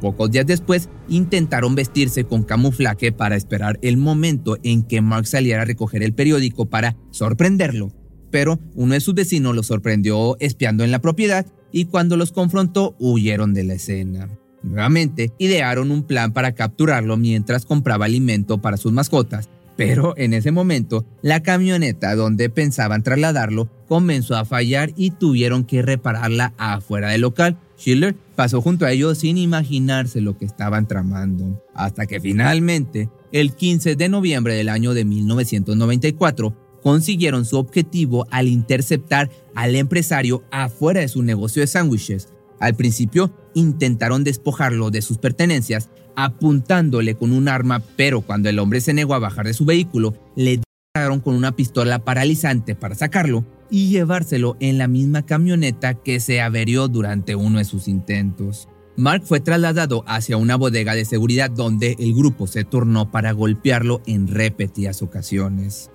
Pocos 0.00 0.30
días 0.30 0.46
después, 0.46 0.88
intentaron 1.08 1.74
vestirse 1.74 2.24
con 2.24 2.42
camuflaje 2.42 3.12
para 3.12 3.36
esperar 3.36 3.78
el 3.82 3.96
momento 3.96 4.56
en 4.64 4.82
que 4.82 5.00
Mark 5.00 5.26
saliera 5.26 5.62
a 5.62 5.64
recoger 5.64 6.02
el 6.02 6.14
periódico 6.14 6.66
para 6.66 6.96
sorprenderlo. 7.10 7.92
Pero 8.30 8.58
uno 8.74 8.94
de 8.94 9.00
sus 9.00 9.14
vecinos 9.14 9.54
lo 9.54 9.62
sorprendió 9.62 10.36
espiando 10.40 10.82
en 10.82 10.90
la 10.90 11.00
propiedad 11.00 11.46
y 11.70 11.84
cuando 11.84 12.16
los 12.16 12.32
confrontó 12.32 12.96
huyeron 12.98 13.54
de 13.54 13.64
la 13.64 13.74
escena. 13.74 14.28
Nuevamente, 14.62 15.32
idearon 15.38 15.90
un 15.90 16.04
plan 16.04 16.32
para 16.32 16.52
capturarlo 16.52 17.16
mientras 17.16 17.66
compraba 17.66 18.06
alimento 18.06 18.60
para 18.60 18.76
sus 18.76 18.92
mascotas 18.92 19.50
pero 19.76 20.14
en 20.16 20.34
ese 20.34 20.50
momento, 20.50 21.04
la 21.22 21.42
camioneta 21.42 22.14
donde 22.14 22.50
pensaban 22.50 23.02
trasladarlo 23.02 23.68
comenzó 23.88 24.36
a 24.36 24.44
fallar 24.44 24.92
y 24.96 25.10
tuvieron 25.10 25.64
que 25.64 25.82
repararla 25.82 26.54
afuera 26.58 27.10
del 27.10 27.22
local. 27.22 27.58
Schiller 27.78 28.14
pasó 28.36 28.60
junto 28.60 28.86
a 28.86 28.92
ellos 28.92 29.18
sin 29.18 29.38
imaginarse 29.38 30.20
lo 30.20 30.36
que 30.36 30.44
estaban 30.44 30.86
tramando, 30.86 31.62
hasta 31.74 32.06
que 32.06 32.20
finalmente, 32.20 33.08
el 33.32 33.54
15 33.54 33.96
de 33.96 34.08
noviembre 34.08 34.54
del 34.54 34.68
año 34.68 34.94
de 34.94 35.04
1994, 35.04 36.56
consiguieron 36.82 37.44
su 37.44 37.56
objetivo 37.56 38.26
al 38.30 38.48
interceptar 38.48 39.30
al 39.54 39.74
empresario 39.76 40.42
afuera 40.50 41.00
de 41.00 41.08
su 41.08 41.22
negocio 41.22 41.60
de 41.60 41.66
sándwiches. 41.66 42.28
Al 42.62 42.76
principio 42.76 43.32
intentaron 43.54 44.22
despojarlo 44.22 44.92
de 44.92 45.02
sus 45.02 45.18
pertenencias 45.18 45.90
apuntándole 46.14 47.16
con 47.16 47.32
un 47.32 47.48
arma, 47.48 47.82
pero 47.96 48.20
cuando 48.20 48.48
el 48.48 48.60
hombre 48.60 48.80
se 48.80 48.94
negó 48.94 49.14
a 49.14 49.18
bajar 49.18 49.46
de 49.46 49.52
su 49.52 49.64
vehículo, 49.64 50.14
le 50.36 50.60
dispararon 50.60 51.18
con 51.18 51.34
una 51.34 51.56
pistola 51.56 51.98
paralizante 52.04 52.76
para 52.76 52.94
sacarlo 52.94 53.44
y 53.68 53.90
llevárselo 53.90 54.56
en 54.60 54.78
la 54.78 54.86
misma 54.86 55.26
camioneta 55.26 55.94
que 55.94 56.20
se 56.20 56.40
averió 56.40 56.86
durante 56.86 57.34
uno 57.34 57.58
de 57.58 57.64
sus 57.64 57.88
intentos. 57.88 58.68
Mark 58.96 59.22
fue 59.24 59.40
trasladado 59.40 60.04
hacia 60.06 60.36
una 60.36 60.54
bodega 60.54 60.94
de 60.94 61.04
seguridad 61.04 61.50
donde 61.50 61.96
el 61.98 62.14
grupo 62.14 62.46
se 62.46 62.62
turnó 62.62 63.10
para 63.10 63.32
golpearlo 63.32 64.02
en 64.06 64.28
repetidas 64.28 65.02
ocasiones. 65.02 65.90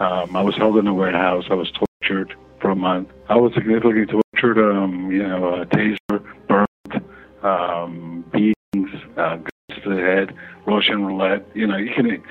Um, 0.00 0.36
I 0.36 0.42
was 0.42 0.54
held 0.58 0.78
in 0.78 0.86
a 0.86 0.92
warehouse. 0.92 1.46
I 1.50 1.54
was 1.54 1.72
tortured 1.72 2.28
for 2.60 2.72
a 2.72 2.76
month. 2.76 3.08
Tortured. 4.38 4.58
Um, 4.58 5.10
you 5.10 5.22
know, 5.22 5.62
a 5.62 5.66
taser, 5.66 6.22
burned, 6.48 7.04
um, 7.42 8.24
beatings, 8.32 8.90
uh, 9.16 9.36
guns 9.36 9.82
to 9.84 9.94
the 9.94 10.00
head, 10.00 10.34
Russian 10.66 11.06
roulette. 11.06 11.46
You 11.54 11.66
know, 11.66 11.76
you 11.76 11.90
can. 11.94 12.22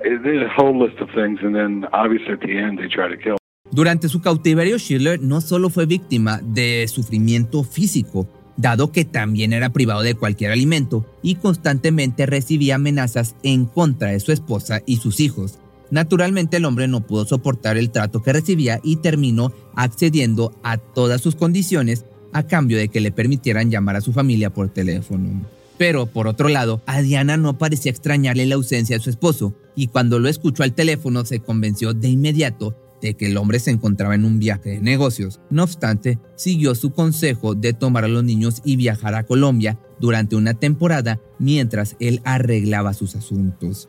There's 0.00 0.42
a 0.42 0.48
whole 0.48 0.78
list 0.78 1.00
of 1.00 1.08
things, 1.10 1.40
and 1.42 1.54
then 1.54 1.86
obviously 1.92 2.32
at 2.32 2.40
the 2.40 2.56
end 2.56 2.78
they 2.78 2.88
try 2.88 3.08
to 3.08 3.16
kill. 3.16 3.36
Durante 3.70 4.08
su 4.08 4.22
cautiverio, 4.22 4.78
Schiller 4.78 5.20
no 5.20 5.40
solo 5.40 5.68
fue 5.68 5.86
víctima 5.86 6.40
de 6.42 6.86
sufrimiento 6.88 7.64
físico, 7.64 8.26
dado 8.56 8.92
que 8.92 9.04
también 9.04 9.52
era 9.52 9.70
privado 9.70 10.02
de 10.02 10.14
cualquier 10.14 10.52
alimento 10.52 11.04
y 11.22 11.34
constantemente 11.34 12.24
recibía 12.24 12.76
amenazas 12.76 13.36
en 13.42 13.66
contra 13.66 14.08
de 14.08 14.20
su 14.20 14.32
esposa 14.32 14.80
y 14.86 14.96
sus 14.96 15.20
hijos. 15.20 15.58
Naturalmente 15.90 16.58
el 16.58 16.64
hombre 16.64 16.88
no 16.88 17.06
pudo 17.06 17.24
soportar 17.24 17.76
el 17.78 17.90
trato 17.90 18.22
que 18.22 18.32
recibía 18.32 18.80
y 18.82 18.96
terminó 18.96 19.52
accediendo 19.74 20.52
a 20.62 20.76
todas 20.78 21.20
sus 21.20 21.34
condiciones 21.34 22.04
a 22.32 22.42
cambio 22.42 22.76
de 22.76 22.88
que 22.88 23.00
le 23.00 23.12
permitieran 23.12 23.70
llamar 23.70 23.96
a 23.96 24.00
su 24.00 24.12
familia 24.12 24.50
por 24.50 24.68
teléfono. 24.68 25.46
Pero, 25.78 26.06
por 26.06 26.26
otro 26.26 26.48
lado, 26.48 26.82
a 26.86 27.00
Diana 27.00 27.36
no 27.36 27.56
parecía 27.56 27.90
extrañarle 27.90 28.46
la 28.46 28.56
ausencia 28.56 28.96
de 28.96 29.02
su 29.02 29.10
esposo, 29.10 29.54
y 29.76 29.86
cuando 29.86 30.18
lo 30.18 30.28
escuchó 30.28 30.64
al 30.64 30.74
teléfono 30.74 31.24
se 31.24 31.38
convenció 31.38 31.94
de 31.94 32.08
inmediato 32.08 32.76
de 33.00 33.14
que 33.14 33.26
el 33.26 33.36
hombre 33.36 33.60
se 33.60 33.70
encontraba 33.70 34.16
en 34.16 34.24
un 34.24 34.40
viaje 34.40 34.70
de 34.70 34.80
negocios. 34.80 35.40
No 35.50 35.62
obstante, 35.62 36.18
siguió 36.34 36.74
su 36.74 36.90
consejo 36.90 37.54
de 37.54 37.72
tomar 37.72 38.04
a 38.04 38.08
los 38.08 38.24
niños 38.24 38.60
y 38.64 38.74
viajar 38.74 39.14
a 39.14 39.22
Colombia 39.22 39.78
durante 40.00 40.34
una 40.34 40.54
temporada 40.54 41.20
mientras 41.38 41.94
él 42.00 42.20
arreglaba 42.24 42.94
sus 42.94 43.14
asuntos. 43.14 43.88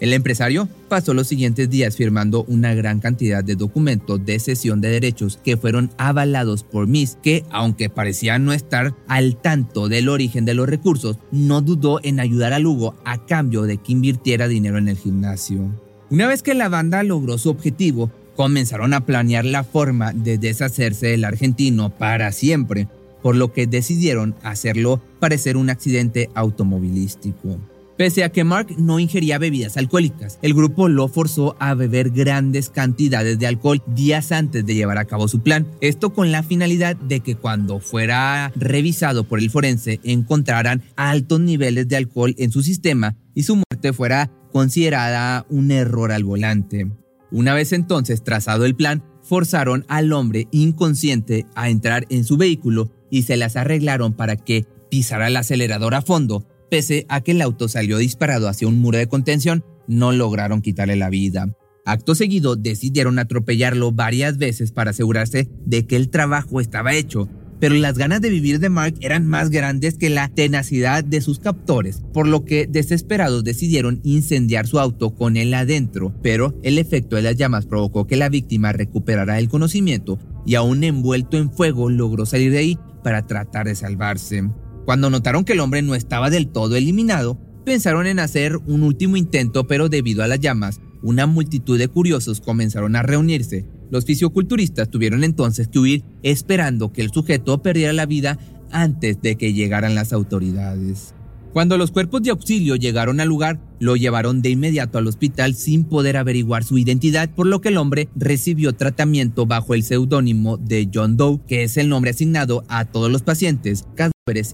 El 0.00 0.12
empresario 0.12 0.68
pasó 0.88 1.14
los 1.14 1.28
siguientes 1.28 1.70
días 1.70 1.96
firmando 1.96 2.44
una 2.48 2.74
gran 2.74 2.98
cantidad 2.98 3.44
de 3.44 3.54
documentos 3.54 4.24
de 4.24 4.40
cesión 4.40 4.80
de 4.80 4.88
derechos 4.88 5.38
que 5.42 5.56
fueron 5.56 5.90
avalados 5.98 6.64
por 6.64 6.88
Miss, 6.88 7.16
que 7.22 7.44
aunque 7.50 7.88
parecía 7.90 8.38
no 8.38 8.52
estar 8.52 8.94
al 9.06 9.36
tanto 9.36 9.88
del 9.88 10.08
origen 10.08 10.44
de 10.44 10.54
los 10.54 10.68
recursos, 10.68 11.18
no 11.30 11.60
dudó 11.60 12.00
en 12.02 12.18
ayudar 12.18 12.52
a 12.52 12.58
Lugo 12.58 12.96
a 13.04 13.24
cambio 13.24 13.62
de 13.62 13.78
que 13.78 13.92
invirtiera 13.92 14.48
dinero 14.48 14.78
en 14.78 14.88
el 14.88 14.96
gimnasio. 14.96 15.70
Una 16.10 16.26
vez 16.26 16.42
que 16.42 16.54
la 16.54 16.68
banda 16.68 17.02
logró 17.04 17.38
su 17.38 17.48
objetivo, 17.48 18.10
comenzaron 18.36 18.94
a 18.94 19.06
planear 19.06 19.44
la 19.44 19.62
forma 19.62 20.12
de 20.12 20.38
deshacerse 20.38 21.06
del 21.06 21.24
argentino 21.24 21.90
para 21.90 22.32
siempre, 22.32 22.88
por 23.22 23.36
lo 23.36 23.52
que 23.52 23.66
decidieron 23.66 24.34
hacerlo 24.42 25.00
parecer 25.20 25.56
un 25.56 25.70
accidente 25.70 26.30
automovilístico. 26.34 27.58
Pese 27.96 28.24
a 28.24 28.30
que 28.30 28.42
Mark 28.42 28.74
no 28.76 28.98
ingería 28.98 29.38
bebidas 29.38 29.76
alcohólicas, 29.76 30.40
el 30.42 30.52
grupo 30.52 30.88
lo 30.88 31.06
forzó 31.06 31.54
a 31.60 31.74
beber 31.74 32.10
grandes 32.10 32.68
cantidades 32.68 33.38
de 33.38 33.46
alcohol 33.46 33.82
días 33.86 34.32
antes 34.32 34.66
de 34.66 34.74
llevar 34.74 34.98
a 34.98 35.04
cabo 35.04 35.28
su 35.28 35.42
plan. 35.42 35.68
Esto 35.80 36.12
con 36.12 36.32
la 36.32 36.42
finalidad 36.42 36.96
de 36.96 37.20
que 37.20 37.36
cuando 37.36 37.78
fuera 37.78 38.50
revisado 38.56 39.22
por 39.22 39.38
el 39.38 39.48
forense 39.48 40.00
encontraran 40.02 40.82
altos 40.96 41.38
niveles 41.38 41.86
de 41.86 41.96
alcohol 41.96 42.34
en 42.36 42.50
su 42.50 42.64
sistema 42.64 43.16
y 43.32 43.44
su 43.44 43.54
muerte 43.54 43.92
fuera 43.92 44.28
considerada 44.50 45.46
un 45.48 45.70
error 45.70 46.10
al 46.10 46.24
volante. 46.24 46.90
Una 47.30 47.54
vez 47.54 47.72
entonces 47.72 48.24
trazado 48.24 48.64
el 48.64 48.74
plan, 48.74 49.04
forzaron 49.22 49.84
al 49.88 50.12
hombre 50.12 50.48
inconsciente 50.50 51.46
a 51.54 51.70
entrar 51.70 52.06
en 52.10 52.24
su 52.24 52.36
vehículo 52.36 52.90
y 53.08 53.22
se 53.22 53.36
las 53.36 53.54
arreglaron 53.54 54.14
para 54.14 54.36
que 54.36 54.66
pisara 54.90 55.28
el 55.28 55.36
acelerador 55.36 55.94
a 55.94 56.02
fondo 56.02 56.44
Pese 56.70 57.06
a 57.08 57.20
que 57.20 57.32
el 57.32 57.42
auto 57.42 57.68
salió 57.68 57.98
disparado 57.98 58.48
hacia 58.48 58.68
un 58.68 58.78
muro 58.80 58.98
de 58.98 59.06
contención, 59.06 59.64
no 59.86 60.12
lograron 60.12 60.62
quitarle 60.62 60.96
la 60.96 61.10
vida. 61.10 61.46
Acto 61.86 62.14
seguido 62.14 62.56
decidieron 62.56 63.18
atropellarlo 63.18 63.92
varias 63.92 64.38
veces 64.38 64.72
para 64.72 64.90
asegurarse 64.90 65.48
de 65.66 65.86
que 65.86 65.96
el 65.96 66.08
trabajo 66.08 66.60
estaba 66.60 66.94
hecho, 66.94 67.28
pero 67.60 67.74
las 67.74 67.98
ganas 67.98 68.20
de 68.20 68.30
vivir 68.30 68.58
de 68.58 68.70
Mark 68.70 68.94
eran 69.00 69.26
más 69.26 69.50
grandes 69.50 69.98
que 69.98 70.10
la 70.10 70.28
tenacidad 70.28 71.04
de 71.04 71.20
sus 71.20 71.38
captores, 71.38 72.02
por 72.12 72.26
lo 72.26 72.44
que 72.44 72.66
desesperados 72.66 73.44
decidieron 73.44 74.00
incendiar 74.02 74.66
su 74.66 74.78
auto 74.78 75.14
con 75.14 75.36
él 75.36 75.52
adentro, 75.52 76.14
pero 76.22 76.58
el 76.62 76.78
efecto 76.78 77.16
de 77.16 77.22
las 77.22 77.36
llamas 77.36 77.66
provocó 77.66 78.06
que 78.06 78.16
la 78.16 78.30
víctima 78.30 78.72
recuperara 78.72 79.38
el 79.38 79.48
conocimiento 79.48 80.18
y 80.46 80.56
aún 80.56 80.84
envuelto 80.84 81.36
en 81.36 81.52
fuego 81.52 81.90
logró 81.90 82.26
salir 82.26 82.50
de 82.50 82.58
ahí 82.58 82.78
para 83.02 83.26
tratar 83.26 83.66
de 83.66 83.74
salvarse. 83.74 84.44
Cuando 84.84 85.08
notaron 85.08 85.44
que 85.44 85.54
el 85.54 85.60
hombre 85.60 85.82
no 85.82 85.94
estaba 85.94 86.30
del 86.30 86.48
todo 86.48 86.76
eliminado, 86.76 87.38
pensaron 87.64 88.06
en 88.06 88.18
hacer 88.18 88.56
un 88.66 88.82
último 88.82 89.16
intento, 89.16 89.66
pero 89.66 89.88
debido 89.88 90.22
a 90.22 90.28
las 90.28 90.40
llamas, 90.40 90.80
una 91.02 91.26
multitud 91.26 91.78
de 91.78 91.88
curiosos 91.88 92.40
comenzaron 92.40 92.96
a 92.96 93.02
reunirse. 93.02 93.66
Los 93.90 94.04
fisioculturistas 94.04 94.90
tuvieron 94.90 95.24
entonces 95.24 95.68
que 95.68 95.78
huir 95.78 96.04
esperando 96.22 96.92
que 96.92 97.02
el 97.02 97.10
sujeto 97.10 97.62
perdiera 97.62 97.92
la 97.92 98.06
vida 98.06 98.38
antes 98.70 99.20
de 99.22 99.36
que 99.36 99.52
llegaran 99.52 99.94
las 99.94 100.12
autoridades. 100.12 101.14
Cuando 101.54 101.78
los 101.78 101.92
cuerpos 101.92 102.22
de 102.22 102.30
auxilio 102.30 102.74
llegaron 102.74 103.20
al 103.20 103.28
lugar, 103.28 103.60
lo 103.78 103.94
llevaron 103.94 104.42
de 104.42 104.50
inmediato 104.50 104.98
al 104.98 105.06
hospital 105.06 105.54
sin 105.54 105.84
poder 105.84 106.16
averiguar 106.16 106.64
su 106.64 106.78
identidad, 106.78 107.30
por 107.30 107.46
lo 107.46 107.60
que 107.60 107.68
el 107.68 107.76
hombre 107.76 108.08
recibió 108.16 108.72
tratamiento 108.72 109.46
bajo 109.46 109.74
el 109.74 109.84
seudónimo 109.84 110.56
de 110.56 110.90
John 110.92 111.16
Doe, 111.16 111.40
que 111.46 111.62
es 111.62 111.76
el 111.76 111.88
nombre 111.88 112.10
asignado 112.10 112.64
a 112.68 112.86
todos 112.86 113.12
los 113.12 113.22
pacientes, 113.22 113.84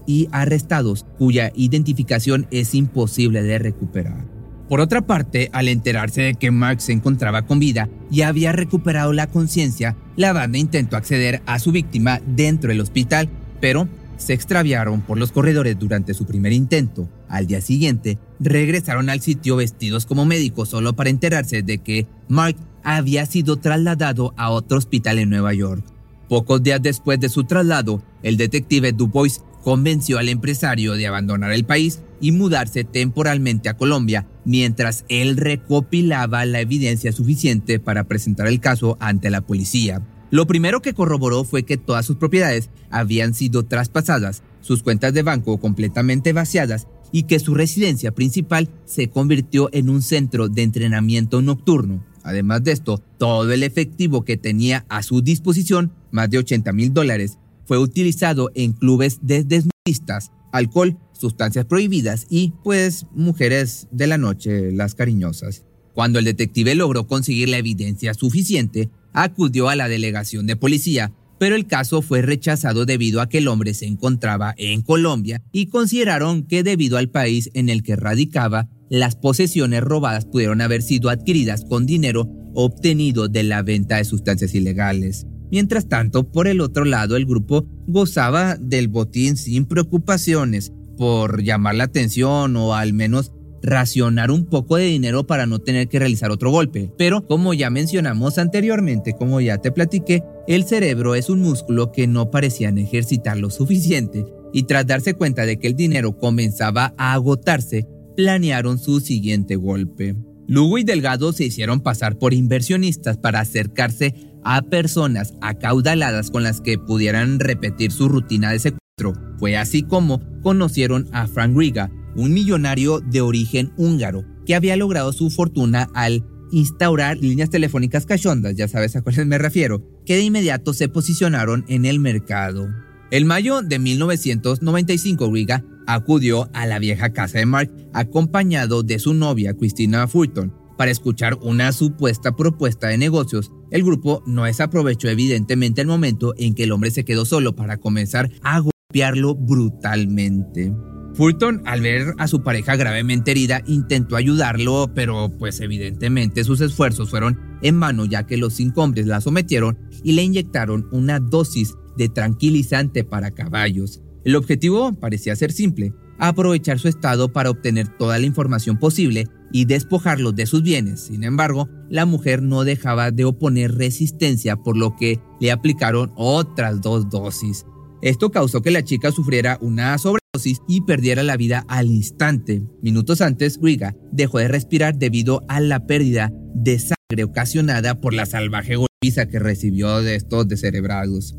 y 0.05 0.27
arrestados, 0.33 1.05
cuya 1.17 1.53
identificación 1.55 2.45
es 2.51 2.75
imposible 2.75 3.41
de 3.41 3.57
recuperar. 3.57 4.25
Por 4.67 4.81
otra 4.81 4.99
parte, 4.99 5.49
al 5.53 5.69
enterarse 5.69 6.21
de 6.23 6.33
que 6.33 6.51
Mark 6.51 6.81
se 6.81 6.91
encontraba 6.91 7.43
con 7.43 7.59
vida 7.59 7.87
y 8.11 8.23
había 8.23 8.51
recuperado 8.51 9.13
la 9.13 9.27
conciencia, 9.27 9.95
la 10.17 10.33
banda 10.33 10.57
intentó 10.57 10.97
acceder 10.97 11.41
a 11.45 11.57
su 11.57 11.71
víctima 11.71 12.19
dentro 12.25 12.67
del 12.67 12.81
hospital, 12.81 13.29
pero 13.61 13.87
se 14.17 14.33
extraviaron 14.33 15.03
por 15.03 15.17
los 15.17 15.31
corredores 15.31 15.79
durante 15.79 16.13
su 16.13 16.25
primer 16.25 16.51
intento. 16.51 17.07
Al 17.29 17.47
día 17.47 17.61
siguiente, 17.61 18.17
regresaron 18.41 19.09
al 19.09 19.21
sitio 19.21 19.55
vestidos 19.55 20.05
como 20.05 20.25
médicos 20.25 20.67
solo 20.67 20.97
para 20.97 21.09
enterarse 21.09 21.63
de 21.63 21.77
que 21.77 22.07
Mark 22.27 22.57
había 22.83 23.25
sido 23.25 23.55
trasladado 23.55 24.33
a 24.35 24.49
otro 24.49 24.77
hospital 24.77 25.17
en 25.17 25.29
Nueva 25.29 25.53
York. 25.53 25.81
Pocos 26.27 26.61
días 26.63 26.81
después 26.81 27.19
de 27.21 27.29
su 27.29 27.45
traslado, 27.45 28.01
el 28.23 28.37
detective 28.37 28.93
Dubois 28.93 29.41
convenció 29.63 30.17
al 30.17 30.29
empresario 30.29 30.93
de 30.93 31.07
abandonar 31.07 31.51
el 31.51 31.65
país 31.65 31.99
y 32.19 32.31
mudarse 32.31 32.83
temporalmente 32.83 33.69
a 33.69 33.77
Colombia, 33.77 34.27
mientras 34.45 35.05
él 35.09 35.37
recopilaba 35.37 36.45
la 36.45 36.61
evidencia 36.61 37.11
suficiente 37.11 37.79
para 37.79 38.05
presentar 38.05 38.47
el 38.47 38.59
caso 38.59 38.97
ante 38.99 39.29
la 39.29 39.41
policía. 39.41 40.01
Lo 40.29 40.47
primero 40.47 40.81
que 40.81 40.93
corroboró 40.93 41.43
fue 41.43 41.63
que 41.63 41.77
todas 41.77 42.05
sus 42.05 42.15
propiedades 42.15 42.69
habían 42.89 43.33
sido 43.33 43.63
traspasadas, 43.63 44.43
sus 44.61 44.81
cuentas 44.81 45.13
de 45.13 45.23
banco 45.23 45.59
completamente 45.59 46.31
vaciadas 46.31 46.87
y 47.11 47.23
que 47.23 47.39
su 47.39 47.53
residencia 47.53 48.13
principal 48.13 48.69
se 48.85 49.09
convirtió 49.09 49.69
en 49.73 49.89
un 49.89 50.01
centro 50.01 50.47
de 50.47 50.63
entrenamiento 50.63 51.41
nocturno. 51.41 52.05
Además 52.23 52.63
de 52.63 52.71
esto, 52.71 53.01
todo 53.17 53.51
el 53.51 53.63
efectivo 53.63 54.23
que 54.23 54.37
tenía 54.37 54.85
a 54.89 55.03
su 55.03 55.21
disposición, 55.21 55.91
más 56.11 56.29
de 56.29 56.37
80 56.37 56.71
mil 56.71 56.93
dólares, 56.93 57.37
fue 57.71 57.77
utilizado 57.77 58.51
en 58.53 58.73
clubes 58.73 59.19
de 59.21 59.45
desnudistas, 59.45 60.33
alcohol, 60.51 60.97
sustancias 61.13 61.63
prohibidas 61.63 62.27
y, 62.29 62.51
pues, 62.65 63.05
mujeres 63.15 63.87
de 63.93 64.07
la 64.07 64.17
noche, 64.17 64.73
las 64.73 64.93
cariñosas. 64.93 65.63
Cuando 65.93 66.19
el 66.19 66.25
detective 66.25 66.75
logró 66.75 67.07
conseguir 67.07 67.47
la 67.47 67.59
evidencia 67.59 68.13
suficiente, 68.13 68.89
acudió 69.13 69.69
a 69.69 69.77
la 69.77 69.87
delegación 69.87 70.47
de 70.47 70.57
policía, 70.57 71.13
pero 71.39 71.55
el 71.55 71.65
caso 71.65 72.01
fue 72.01 72.21
rechazado 72.21 72.85
debido 72.85 73.21
a 73.21 73.29
que 73.29 73.37
el 73.37 73.47
hombre 73.47 73.73
se 73.73 73.85
encontraba 73.85 74.53
en 74.57 74.81
Colombia 74.81 75.41
y 75.53 75.67
consideraron 75.67 76.43
que 76.43 76.63
debido 76.63 76.97
al 76.97 77.09
país 77.09 77.51
en 77.53 77.69
el 77.69 77.83
que 77.83 77.95
radicaba, 77.95 78.67
las 78.89 79.15
posesiones 79.15 79.81
robadas 79.81 80.25
pudieron 80.25 80.59
haber 80.59 80.81
sido 80.81 81.09
adquiridas 81.09 81.63
con 81.63 81.85
dinero 81.85 82.27
obtenido 82.53 83.29
de 83.29 83.43
la 83.43 83.61
venta 83.61 83.95
de 83.95 84.03
sustancias 84.03 84.53
ilegales. 84.55 85.25
Mientras 85.51 85.87
tanto, 85.87 86.31
por 86.31 86.47
el 86.47 86.61
otro 86.61 86.85
lado, 86.85 87.17
el 87.17 87.25
grupo 87.25 87.65
gozaba 87.87 88.55
del 88.55 88.87
botín 88.87 89.35
sin 89.35 89.65
preocupaciones 89.65 90.71
por 90.97 91.43
llamar 91.43 91.75
la 91.75 91.85
atención 91.85 92.55
o 92.55 92.73
al 92.73 92.93
menos 92.93 93.33
racionar 93.61 94.31
un 94.31 94.45
poco 94.45 94.77
de 94.77 94.85
dinero 94.85 95.27
para 95.27 95.45
no 95.45 95.59
tener 95.59 95.87
que 95.87 95.99
realizar 95.99 96.31
otro 96.31 96.51
golpe. 96.51 96.91
Pero 96.97 97.27
como 97.27 97.53
ya 97.53 97.69
mencionamos 97.69 98.37
anteriormente, 98.37 99.13
como 99.13 99.41
ya 99.41 99.57
te 99.57 99.71
platiqué, 99.71 100.23
el 100.47 100.63
cerebro 100.63 101.15
es 101.15 101.29
un 101.29 101.41
músculo 101.41 101.91
que 101.91 102.07
no 102.07 102.31
parecían 102.31 102.77
ejercitar 102.77 103.37
lo 103.37 103.49
suficiente 103.49 104.25
y 104.53 104.63
tras 104.63 104.87
darse 104.87 105.13
cuenta 105.13 105.45
de 105.45 105.59
que 105.59 105.67
el 105.67 105.75
dinero 105.75 106.17
comenzaba 106.17 106.93
a 106.97 107.13
agotarse, 107.13 107.87
planearon 108.15 108.79
su 108.79 108.99
siguiente 108.99 109.55
golpe. 109.55 110.15
Lugo 110.47 110.77
y 110.77 110.83
Delgado 110.83 111.31
se 111.31 111.45
hicieron 111.45 111.79
pasar 111.79 112.17
por 112.17 112.33
inversionistas 112.33 113.17
para 113.17 113.39
acercarse 113.39 114.13
a 114.43 114.61
personas 114.61 115.33
acaudaladas 115.41 116.31
con 116.31 116.43
las 116.43 116.61
que 116.61 116.77
pudieran 116.77 117.39
repetir 117.39 117.91
su 117.91 118.09
rutina 118.09 118.51
de 118.51 118.59
secuestro. 118.59 119.13
Fue 119.37 119.57
así 119.57 119.83
como 119.83 120.21
conocieron 120.41 121.07
a 121.11 121.27
Frank 121.27 121.55
Riga, 121.55 121.91
un 122.15 122.33
millonario 122.33 122.99
de 122.99 123.21
origen 123.21 123.71
húngaro 123.77 124.25
que 124.45 124.55
había 124.55 124.75
logrado 124.75 125.13
su 125.13 125.29
fortuna 125.29 125.89
al 125.93 126.23
instaurar 126.51 127.17
líneas 127.17 127.49
telefónicas 127.49 128.05
cachondas, 128.05 128.55
ya 128.55 128.67
sabes 128.67 128.95
a 128.95 129.01
cuáles 129.01 129.25
me 129.25 129.37
refiero, 129.37 129.81
que 130.05 130.15
de 130.15 130.23
inmediato 130.23 130.73
se 130.73 130.89
posicionaron 130.89 131.63
en 131.67 131.85
el 131.85 131.99
mercado. 131.99 132.69
El 133.09 133.25
mayo 133.25 133.61
de 133.61 133.79
1995, 133.79 135.31
Riga 135.31 135.63
acudió 135.87 136.49
a 136.53 136.65
la 136.65 136.79
vieja 136.79 137.13
casa 137.13 137.39
de 137.39 137.45
Mark 137.45 137.71
acompañado 137.93 138.83
de 138.83 138.99
su 138.99 139.13
novia 139.13 139.53
Christina 139.53 140.07
Fulton 140.07 140.60
para 140.81 140.89
escuchar 140.89 141.37
una 141.43 141.73
supuesta 141.73 142.35
propuesta 142.35 142.87
de 142.87 142.97
negocios. 142.97 143.51
El 143.69 143.83
grupo 143.83 144.23
no 144.25 144.45
desaprovechó 144.45 145.09
evidentemente 145.09 145.79
el 145.79 145.85
momento 145.85 146.33
en 146.39 146.55
que 146.55 146.63
el 146.63 146.71
hombre 146.71 146.89
se 146.89 147.05
quedó 147.05 147.23
solo 147.23 147.55
para 147.55 147.77
comenzar 147.77 148.31
a 148.41 148.61
golpearlo 148.61 149.35
brutalmente. 149.35 150.73
Fulton, 151.13 151.61
al 151.65 151.81
ver 151.81 152.15
a 152.17 152.27
su 152.27 152.41
pareja 152.41 152.77
gravemente 152.77 153.29
herida, 153.29 153.61
intentó 153.67 154.15
ayudarlo, 154.15 154.89
pero 154.95 155.29
pues 155.37 155.59
evidentemente 155.59 156.43
sus 156.43 156.61
esfuerzos 156.61 157.11
fueron 157.11 157.39
en 157.61 157.79
vano 157.79 158.05
ya 158.05 158.25
que 158.25 158.37
los 158.37 158.55
cinco 158.55 158.81
hombres 158.81 159.05
la 159.05 159.21
sometieron 159.21 159.77
y 160.03 160.13
le 160.13 160.23
inyectaron 160.23 160.87
una 160.91 161.19
dosis 161.19 161.75
de 161.95 162.09
tranquilizante 162.09 163.03
para 163.03 163.29
caballos. 163.29 164.01
El 164.25 164.35
objetivo 164.35 164.93
parecía 164.93 165.35
ser 165.35 165.51
simple, 165.51 165.93
aprovechar 166.21 166.79
su 166.79 166.87
estado 166.87 167.33
para 167.33 167.49
obtener 167.49 167.87
toda 167.97 168.17
la 168.19 168.25
información 168.25 168.77
posible 168.77 169.27
y 169.51 169.65
despojarlos 169.65 170.35
de 170.35 170.45
sus 170.45 170.61
bienes. 170.61 171.01
Sin 171.01 171.23
embargo, 171.23 171.67
la 171.89 172.05
mujer 172.05 172.41
no 172.41 172.63
dejaba 172.63 173.11
de 173.11 173.25
oponer 173.25 173.73
resistencia 173.73 174.55
por 174.55 174.77
lo 174.77 174.95
que 174.95 175.19
le 175.41 175.51
aplicaron 175.51 176.13
otras 176.15 176.79
dos 176.79 177.09
dosis. 177.09 177.65
Esto 178.01 178.31
causó 178.31 178.61
que 178.61 178.71
la 178.71 178.83
chica 178.83 179.11
sufriera 179.11 179.57
una 179.61 179.97
sobredosis 179.97 180.61
y 180.67 180.81
perdiera 180.81 181.23
la 181.23 181.37
vida 181.37 181.65
al 181.67 181.87
instante. 181.87 182.63
Minutos 182.81 183.21
antes, 183.21 183.59
Riga 183.61 183.95
dejó 184.11 184.37
de 184.37 184.47
respirar 184.47 184.97
debido 184.97 185.43
a 185.47 185.59
la 185.59 185.85
pérdida 185.85 186.31
de 186.53 186.79
sangre 186.79 187.23
ocasionada 187.23 187.99
por 187.99 188.13
la 188.13 188.25
salvaje 188.25 188.75
golpiza 188.75 189.27
que 189.27 189.39
recibió 189.39 190.01
de 190.01 190.15
estos 190.15 190.47
descerebrados. 190.47 191.35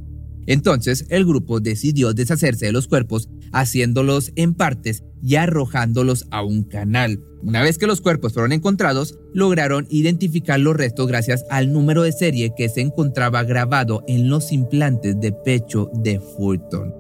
Entonces, 0.47 1.07
el 1.09 1.25
grupo 1.25 1.61
decidió 1.61 2.15
deshacerse 2.15 2.67
de 2.67 2.73
los 2.73 2.89
cuerpos, 2.89 3.29
haciéndolos 3.53 4.33
en 4.37 4.55
partes 4.55 5.05
y 5.23 5.37
arrojándolos 5.37 6.27
a 6.31 6.43
un 6.43 6.65
canal. 6.65 7.23
Una 7.43 7.63
vez 7.63 7.79
que 7.79 7.87
los 7.87 8.01
cuerpos 8.01 8.33
fueron 8.33 8.53
encontrados, 8.53 9.19
lograron 9.35 9.87
identificar 9.91 10.61
los 10.61 10.77
restos 10.77 11.09
gracias 11.09 11.45
al 11.51 11.73
número 11.73 12.03
de 12.03 12.13
serie 12.13 12.53
que 12.57 12.69
se 12.69 12.81
encontraba 12.81 13.43
grabado 13.45 14.05
en 14.07 14.29
los 14.29 14.53
implantes 14.53 15.19
de 15.21 15.33
pecho 15.33 15.91
de 15.95 16.21
Fulton. 16.21 16.95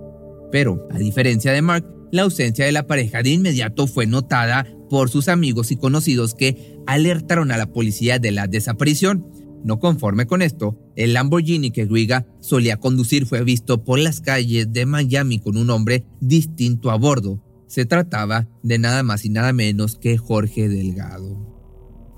Pero, 0.51 0.87
a 0.91 0.99
diferencia 0.99 1.53
de 1.53 1.63
Mark, 1.63 1.87
la 2.11 2.23
ausencia 2.23 2.67
de 2.67 2.73
la 2.73 2.87
pareja 2.87 3.23
de 3.23 3.31
inmediato 3.31 3.87
fue 3.87 4.07
notada 4.07 4.67
por 4.91 5.09
sus 5.09 5.29
amigos 5.29 5.71
y 5.71 5.77
conocidos 5.77 6.35
que 6.35 6.77
alertaron 6.87 7.51
a 7.51 7.57
la 7.57 7.67
policía 7.67 8.19
de 8.19 8.33
la 8.33 8.47
desaparición. 8.47 9.27
No 9.65 9.79
conforme 9.79 10.27
con 10.27 10.43
esto, 10.43 10.77
el 10.97 11.13
Lamborghini 11.13 11.71
que 11.71 11.87
Guiga 11.87 12.27
solía 12.41 12.79
conducir 12.79 13.27
fue 13.27 13.45
visto 13.45 13.85
por 13.85 13.99
las 13.99 14.21
calles 14.21 14.73
de 14.73 14.87
Miami 14.87 15.39
con 15.39 15.57
un 15.57 15.71
hombre 15.71 16.05
distinto 16.21 16.91
a 16.91 16.97
bordo. 16.97 17.41
Se 17.69 17.87
trataba 17.87 18.49
de 18.63 18.79
nada 18.79 19.03
más 19.03 19.25
y 19.25 19.31
nada 19.31 19.53
menos 19.53 19.97
que 19.97 20.19
Jorge 20.19 20.69
Delgado. 20.69 21.53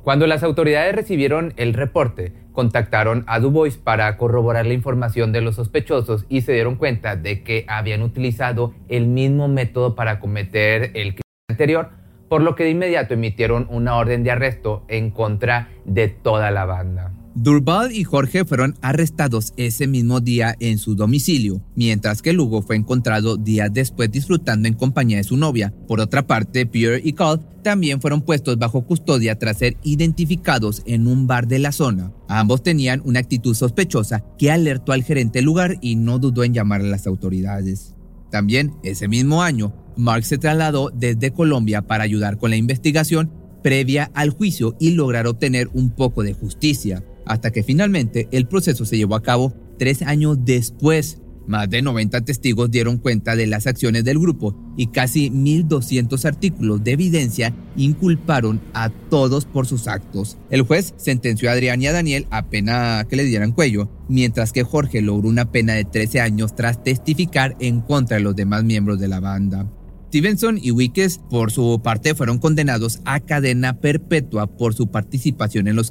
Cuando 0.05 0.27
las 0.27 0.43
autoridades 0.43 0.95
recibieron 0.95 1.55
el 1.57 1.73
reporte, 1.73 2.35
contactaron 2.53 3.25
a 3.27 3.41
Dubois 3.41 3.79
para 3.79 4.17
corroborar 4.19 4.67
la 4.67 4.75
información 4.75 5.33
de 5.33 5.41
los 5.41 5.55
sospechosos 5.55 6.27
y 6.29 6.43
se 6.43 6.53
dieron 6.53 6.77
cuenta 6.77 7.17
de 7.17 7.43
que 7.43 7.65
habían 7.69 8.03
utilizado 8.03 8.75
el 8.89 9.07
mismo 9.07 9.49
método 9.49 9.95
para 9.95 10.21
cometer 10.21 10.91
el 10.95 11.15
crimen 11.15 11.23
anterior, 11.49 11.91
por 12.29 12.43
lo 12.43 12.55
que 12.55 12.65
de 12.65 12.71
inmediato 12.71 13.15
emitieron 13.15 13.67
una 13.71 13.97
orden 13.97 14.25
de 14.25 14.31
arresto 14.31 14.85
en 14.89 15.11
contra 15.11 15.71
de 15.87 16.09
toda 16.09 16.51
la 16.51 16.67
banda. 16.67 17.14
Durbal 17.37 17.91
y 17.91 18.05
Jorge 18.05 18.45
fueron 18.45 18.77
arrestados 18.81 19.55
ese 19.57 19.89
mismo 19.89 20.21
día 20.21 20.55
en 20.61 20.79
su 20.79 20.95
domicilio, 20.95 21.65
mientras 21.75 22.23
que 22.23 22.33
Lugo 22.33 22.63
fue 22.63 22.77
encontrado 22.77 23.37
días 23.37 23.71
después 23.73 24.09
disfrutando 24.09 24.69
en 24.69 24.75
compañía 24.75 25.17
de 25.17 25.25
su 25.25 25.37
novia. 25.37 25.75
Por 25.89 25.99
otra 25.99 26.29
parte, 26.29 26.65
Pierre 26.65 27.01
y 27.03 27.13
Carl 27.13 27.45
también 27.65 28.01
fueron 28.01 28.23
puestos 28.23 28.57
bajo 28.57 28.87
custodia 28.87 29.37
tras 29.37 29.59
ser 29.59 29.77
identificados 29.83 30.83
en 30.87 31.09
un 31.09 31.27
bar 31.27 31.49
de 31.49 31.59
la 31.59 31.73
zona. 31.73 32.13
Ambos 32.29 32.63
tenían 32.63 33.03
una 33.05 33.19
actitud 33.19 33.55
sospechosa 33.55 34.25
que 34.39 34.53
alertó 34.53 34.93
al 34.93 35.03
gerente 35.03 35.39
del 35.39 35.47
lugar 35.47 35.79
y 35.81 35.97
no 35.97 36.21
dudó 36.21 36.45
en 36.45 36.55
llamar 36.55 36.83
a 36.83 36.85
las 36.85 37.09
autoridades. 37.09 37.97
También 38.31 38.75
ese 38.85 39.09
mismo 39.09 39.43
año, 39.43 39.75
Mark 39.97 40.25
se 40.25 40.39
trasladó 40.39 40.91
desde 40.95 41.33
Colombia 41.33 41.83
para 41.83 42.05
ayudar 42.05 42.39
con 42.39 42.51
la 42.51 42.57
investigación 42.57 43.33
previa 43.65 44.11
al 44.15 44.31
juicio 44.31 44.77
y 44.79 44.91
lograr 44.91 45.27
obtener 45.27 45.69
un 45.73 45.91
poco 45.91 46.23
de 46.23 46.35
justicia 46.35 47.03
hasta 47.27 47.51
que 47.51 47.63
finalmente 47.63 48.29
el 48.31 48.47
proceso 48.47 48.85
se 48.85 48.97
llevó 48.97 49.15
a 49.15 49.23
cabo 49.23 49.55
tres 49.79 50.03
años 50.03 50.39
después. 50.45 51.21
Más 51.47 51.69
de 51.69 51.83
90 51.83 52.23
testigos 52.23 52.71
dieron 52.71 52.97
cuenta 52.97 53.37
de 53.37 53.47
las 53.47 53.67
acciones 53.67 54.03
del 54.05 54.19
grupo 54.19 54.57
y 54.79 54.87
casi 54.87 55.29
1.200 55.29 56.25
artículos 56.25 56.83
de 56.83 56.93
evidencia 56.93 57.55
inculparon 57.77 58.63
a 58.73 58.89
todos 58.89 59.45
por 59.45 59.67
sus 59.67 59.87
actos. 59.87 60.39
El 60.49 60.63
juez 60.63 60.95
sentenció 60.97 61.51
a 61.51 61.53
Adrián 61.53 61.83
y 61.83 61.87
a 61.87 61.93
Daniel 61.93 62.27
a 62.31 62.47
pena 62.47 63.07
que 63.11 63.17
le 63.17 63.25
dieran 63.25 63.53
cuello, 63.53 63.91
mientras 64.09 64.53
que 64.53 64.63
Jorge 64.63 65.03
logró 65.03 65.29
una 65.29 65.53
pena 65.53 65.75
de 65.75 65.85
13 65.85 66.21
años 66.23 66.57
tras 66.57 66.83
testificar 66.83 67.57
en 67.61 67.83
contra 67.83 68.17
de 68.17 68.23
los 68.23 68.35
demás 68.35 68.65
miembros 68.65 68.99
de 68.99 69.09
la 69.09 69.21
banda. 69.21 69.71
Stevenson 70.15 70.61
y 70.63 70.71
Wickes, 70.71 71.19
por 71.29 71.51
su 71.51 71.81
parte, 71.83 72.15
fueron 72.15 72.39
condenados 72.39 73.01
a 73.05 73.19
cadena 73.19 73.81
perpetua 73.81 74.47
por 74.47 74.73
su 74.73 74.87
participación 74.87 75.67
en 75.67 75.75
los. 75.75 75.91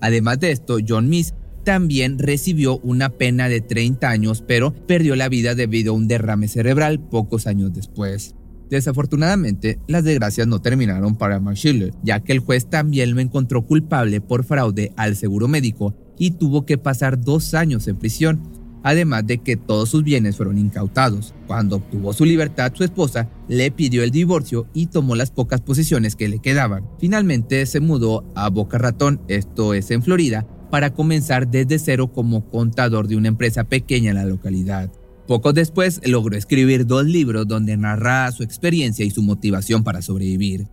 Además 0.00 0.40
de 0.40 0.52
esto, 0.52 0.78
John 0.86 1.08
Miss 1.08 1.34
también 1.64 2.18
recibió 2.18 2.78
una 2.78 3.10
pena 3.10 3.48
de 3.48 3.60
30 3.60 4.08
años, 4.08 4.42
pero 4.46 4.72
perdió 4.72 5.16
la 5.16 5.28
vida 5.28 5.54
debido 5.54 5.92
a 5.92 5.96
un 5.96 6.08
derrame 6.08 6.48
cerebral 6.48 7.00
pocos 7.00 7.46
años 7.46 7.72
después. 7.72 8.34
Desafortunadamente, 8.70 9.80
las 9.88 10.04
desgracias 10.04 10.46
no 10.46 10.62
terminaron 10.62 11.16
para 11.16 11.40
Mark 11.40 11.56
Schiller, 11.56 11.92
ya 12.04 12.20
que 12.20 12.32
el 12.32 12.38
juez 12.38 12.70
también 12.70 13.14
lo 13.14 13.20
encontró 13.20 13.66
culpable 13.66 14.20
por 14.20 14.44
fraude 14.44 14.92
al 14.96 15.16
seguro 15.16 15.48
médico 15.48 15.94
y 16.18 16.32
tuvo 16.32 16.64
que 16.66 16.78
pasar 16.78 17.20
dos 17.20 17.54
años 17.54 17.88
en 17.88 17.96
prisión, 17.96 18.40
además 18.82 19.26
de 19.26 19.38
que 19.38 19.56
todos 19.56 19.88
sus 19.88 20.04
bienes 20.04 20.36
fueron 20.36 20.58
incautados. 20.58 21.34
Cuando 21.46 21.76
obtuvo 21.76 22.12
su 22.12 22.24
libertad, 22.24 22.72
su 22.74 22.84
esposa 22.84 23.28
le 23.48 23.70
pidió 23.70 24.02
el 24.02 24.10
divorcio 24.10 24.66
y 24.74 24.86
tomó 24.86 25.16
las 25.16 25.30
pocas 25.30 25.60
posesiones 25.60 26.16
que 26.16 26.28
le 26.28 26.38
quedaban. 26.38 26.88
Finalmente 26.98 27.64
se 27.66 27.80
mudó 27.80 28.24
a 28.34 28.48
Boca 28.50 28.78
Ratón, 28.78 29.20
esto 29.28 29.74
es 29.74 29.90
en 29.90 30.02
Florida, 30.02 30.46
para 30.70 30.94
comenzar 30.94 31.48
desde 31.48 31.78
cero 31.78 32.12
como 32.12 32.48
contador 32.48 33.08
de 33.08 33.16
una 33.16 33.28
empresa 33.28 33.64
pequeña 33.64 34.10
en 34.10 34.16
la 34.16 34.24
localidad. 34.24 34.90
Poco 35.26 35.52
después 35.52 36.00
logró 36.04 36.36
escribir 36.36 36.86
dos 36.86 37.04
libros 37.04 37.46
donde 37.46 37.76
narra 37.76 38.30
su 38.32 38.42
experiencia 38.42 39.04
y 39.04 39.10
su 39.10 39.22
motivación 39.22 39.84
para 39.84 40.02
sobrevivir. 40.02 40.66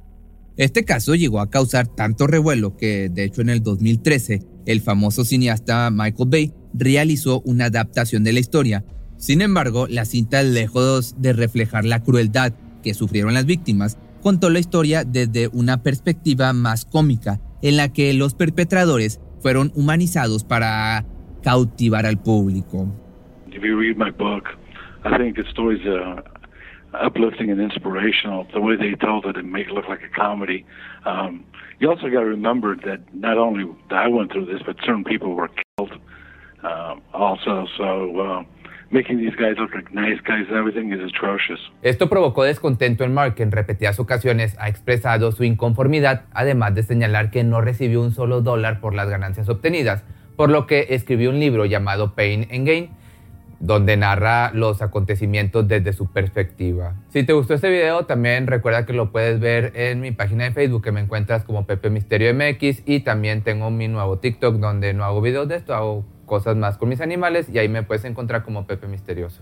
Este 0.55 0.83
caso 0.83 1.13
llegó 1.13 1.39
a 1.39 1.51
causar 1.51 1.87
tanto 1.87 2.25
revuelo 2.25 2.75
que, 2.75 3.09
de 3.09 3.25
hecho, 3.25 3.41
en 3.41 3.49
el 3.49 3.61
2013, 3.61 4.41
el 4.65 4.81
famoso 4.81 5.23
cineasta 5.23 5.91
Michael 5.91 6.29
Bay 6.29 6.53
realizó 6.77 7.41
una 7.41 7.65
adaptación 7.65 8.23
de 8.23 8.33
la 8.33 8.39
historia. 8.39 8.83
Sin 9.17 9.41
embargo, 9.41 9.87
la 9.89 10.05
cinta, 10.05 10.43
lejos 10.43 11.19
de 11.21 11.33
reflejar 11.33 11.85
la 11.85 12.03
crueldad 12.03 12.53
que 12.83 12.93
sufrieron 12.93 13.33
las 13.33 13.45
víctimas, 13.45 13.97
contó 14.21 14.49
la 14.49 14.59
historia 14.59 15.03
desde 15.03 15.47
una 15.47 15.81
perspectiva 15.83 16.53
más 16.53 16.85
cómica, 16.85 17.39
en 17.61 17.77
la 17.77 17.91
que 17.91 18.13
los 18.13 18.35
perpetradores 18.35 19.19
fueron 19.39 19.71
humanizados 19.75 20.43
para 20.43 21.05
cautivar 21.43 22.05
al 22.05 22.21
público. 22.21 22.87
If 23.51 23.63
you 23.63 23.77
read 23.77 23.97
my 23.97 24.11
book, 24.11 24.49
I 25.03 25.17
think 25.17 25.35
the 25.35 25.45
story's 25.49 25.85
uh, 25.85 26.21
uplifting 26.93 27.49
and 27.49 27.59
inspirational. 27.59 28.45
The 28.53 28.59
way 28.59 28.75
they 28.75 28.95
told 28.95 29.25
it 29.25 29.37
and 29.37 29.51
make 29.51 29.67
it 29.67 29.73
look 29.73 29.87
like 29.87 30.01
a 30.03 30.09
comedy. 30.09 30.65
Um, 31.05 31.45
you 31.79 31.89
also 31.89 32.09
got 32.09 32.21
to 32.21 32.25
remember 32.25 32.75
that 32.85 32.99
not 33.13 33.37
only 33.37 33.65
I 33.89 34.07
went 34.07 34.31
through 34.31 34.45
this, 34.45 34.61
but 34.65 34.77
certain 34.85 35.03
people 35.03 35.33
were 35.33 35.49
killed 35.49 35.91
also. 37.13 37.65
So 37.77 38.19
uh, 38.19 38.43
making 38.91 39.17
these 39.17 39.35
guys 39.35 39.57
look 39.57 39.73
like 39.73 39.93
nice 39.93 40.19
guys 40.21 40.45
and 40.49 40.57
everything 40.57 40.91
is 40.91 41.01
atrocious. 41.03 41.59
Esto 41.81 42.09
provocó 42.09 42.43
descontento 42.43 43.03
en 43.03 43.13
Mark, 43.13 43.35
que 43.35 43.43
en 43.43 43.51
repetidas 43.51 43.99
ocasiones 43.99 44.55
ha 44.59 44.69
expresado 44.69 45.31
su 45.31 45.43
inconformidad, 45.43 46.25
además 46.33 46.75
de 46.75 46.83
señalar 46.83 47.31
que 47.31 47.43
no 47.43 47.61
recibió 47.61 48.01
un 48.01 48.11
solo 48.11 48.41
dólar 48.41 48.79
por 48.79 48.93
las 48.93 49.09
ganancias 49.09 49.49
obtenidas, 49.49 50.03
por 50.35 50.49
lo 50.49 50.67
que 50.67 50.87
escribió 50.89 51.29
un 51.29 51.39
libro 51.39 51.65
llamado 51.65 52.13
Pain 52.15 52.47
and 52.51 52.67
Gain, 52.67 52.89
donde 53.59 53.97
narra 53.97 54.51
los 54.53 54.83
acontecimientos 54.83 55.67
desde 55.67 55.91
su 55.91 56.11
perspectiva. 56.11 56.93
Si 57.09 57.23
te 57.23 57.33
gustó 57.33 57.55
este 57.55 57.71
video, 57.71 58.05
también 58.05 58.45
recuerda 58.45 58.85
que 58.85 58.93
lo 58.93 59.11
puedes 59.11 59.39
ver 59.39 59.71
en 59.75 59.99
mi 59.99 60.11
página 60.11 60.43
de 60.43 60.51
Facebook, 60.51 60.83
que 60.83 60.91
me 60.91 61.01
encuentras 61.01 61.43
como 61.43 61.65
Pepe 61.65 61.89
Misterio 61.89 62.31
MX, 62.33 62.83
y 62.85 62.99
también 62.99 63.41
tengo 63.41 63.71
mi 63.71 63.87
nuevo 63.87 64.19
TikTok, 64.19 64.57
donde 64.57 64.93
no 64.93 65.03
hago 65.05 65.21
videos 65.21 65.47
de 65.47 65.55
esto, 65.55 65.73
hago 65.73 66.05
cosas 66.27 66.55
más 66.55 66.77
con 66.77 66.89
mis 66.89 67.01
animales, 67.01 67.49
y 67.49 67.57
ahí 67.57 67.67
me 67.67 67.81
puedes 67.81 68.05
encontrar 68.05 68.43
como 68.43 68.67
Pepe 68.67 68.87
Misterioso. 68.87 69.41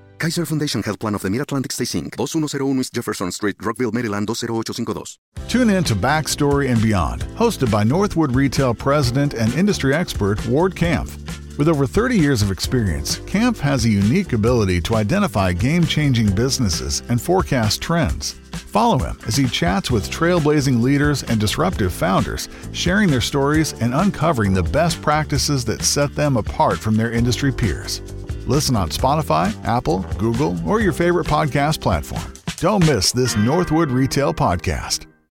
Kaiser 0.21 0.45
Foundation 0.45 0.83
Health 0.83 0.99
Plan 0.99 1.15
of 1.15 1.23
the 1.23 1.31
Mid-Atlantic 1.31 1.71
Stay 1.71 1.85
Inc., 1.85 2.15
2101 2.15 2.79
East 2.79 2.93
Jefferson 2.93 3.31
Street, 3.31 3.55
Rockville, 3.59 3.91
Maryland, 3.91 4.27
20852. 4.27 5.17
Tune 5.47 5.71
in 5.71 5.83
to 5.83 5.95
Backstory 5.95 6.69
and 6.71 6.79
Beyond, 6.79 7.23
hosted 7.35 7.71
by 7.71 7.83
Northwood 7.83 8.35
Retail 8.35 8.75
President 8.75 9.33
and 9.33 9.51
Industry 9.55 9.95
Expert 9.95 10.45
Ward 10.45 10.75
Kampf. 10.75 11.17
With 11.57 11.67
over 11.67 11.87
30 11.87 12.17
years 12.19 12.43
of 12.43 12.51
experience, 12.51 13.17
Kampf 13.25 13.59
has 13.61 13.85
a 13.85 13.89
unique 13.89 14.33
ability 14.33 14.79
to 14.81 14.95
identify 14.95 15.53
game 15.53 15.83
changing 15.85 16.35
businesses 16.35 17.01
and 17.09 17.19
forecast 17.19 17.81
trends. 17.81 18.33
Follow 18.51 18.99
him 18.99 19.17
as 19.25 19.35
he 19.35 19.47
chats 19.47 19.89
with 19.89 20.11
trailblazing 20.11 20.83
leaders 20.83 21.23
and 21.23 21.39
disruptive 21.39 21.91
founders, 21.91 22.47
sharing 22.73 23.09
their 23.09 23.21
stories 23.21 23.73
and 23.81 23.95
uncovering 23.95 24.53
the 24.53 24.61
best 24.61 25.01
practices 25.01 25.65
that 25.65 25.81
set 25.81 26.13
them 26.13 26.37
apart 26.37 26.77
from 26.77 26.95
their 26.95 27.11
industry 27.11 27.51
peers. 27.51 28.03
Listen 28.51 28.75
on 28.75 28.89
Spotify, 28.89 29.55
Apple, 29.63 29.99
Google, 30.17 30.59
or 30.69 30.81
your 30.81 30.91
favorite 30.91 31.25
podcast 31.25 31.79
platform. 31.79 32.33
Don't 32.57 32.85
miss 32.85 33.13
this 33.13 33.37
Northwood 33.37 33.89
Retail 33.89 34.33
podcast. 34.33 35.10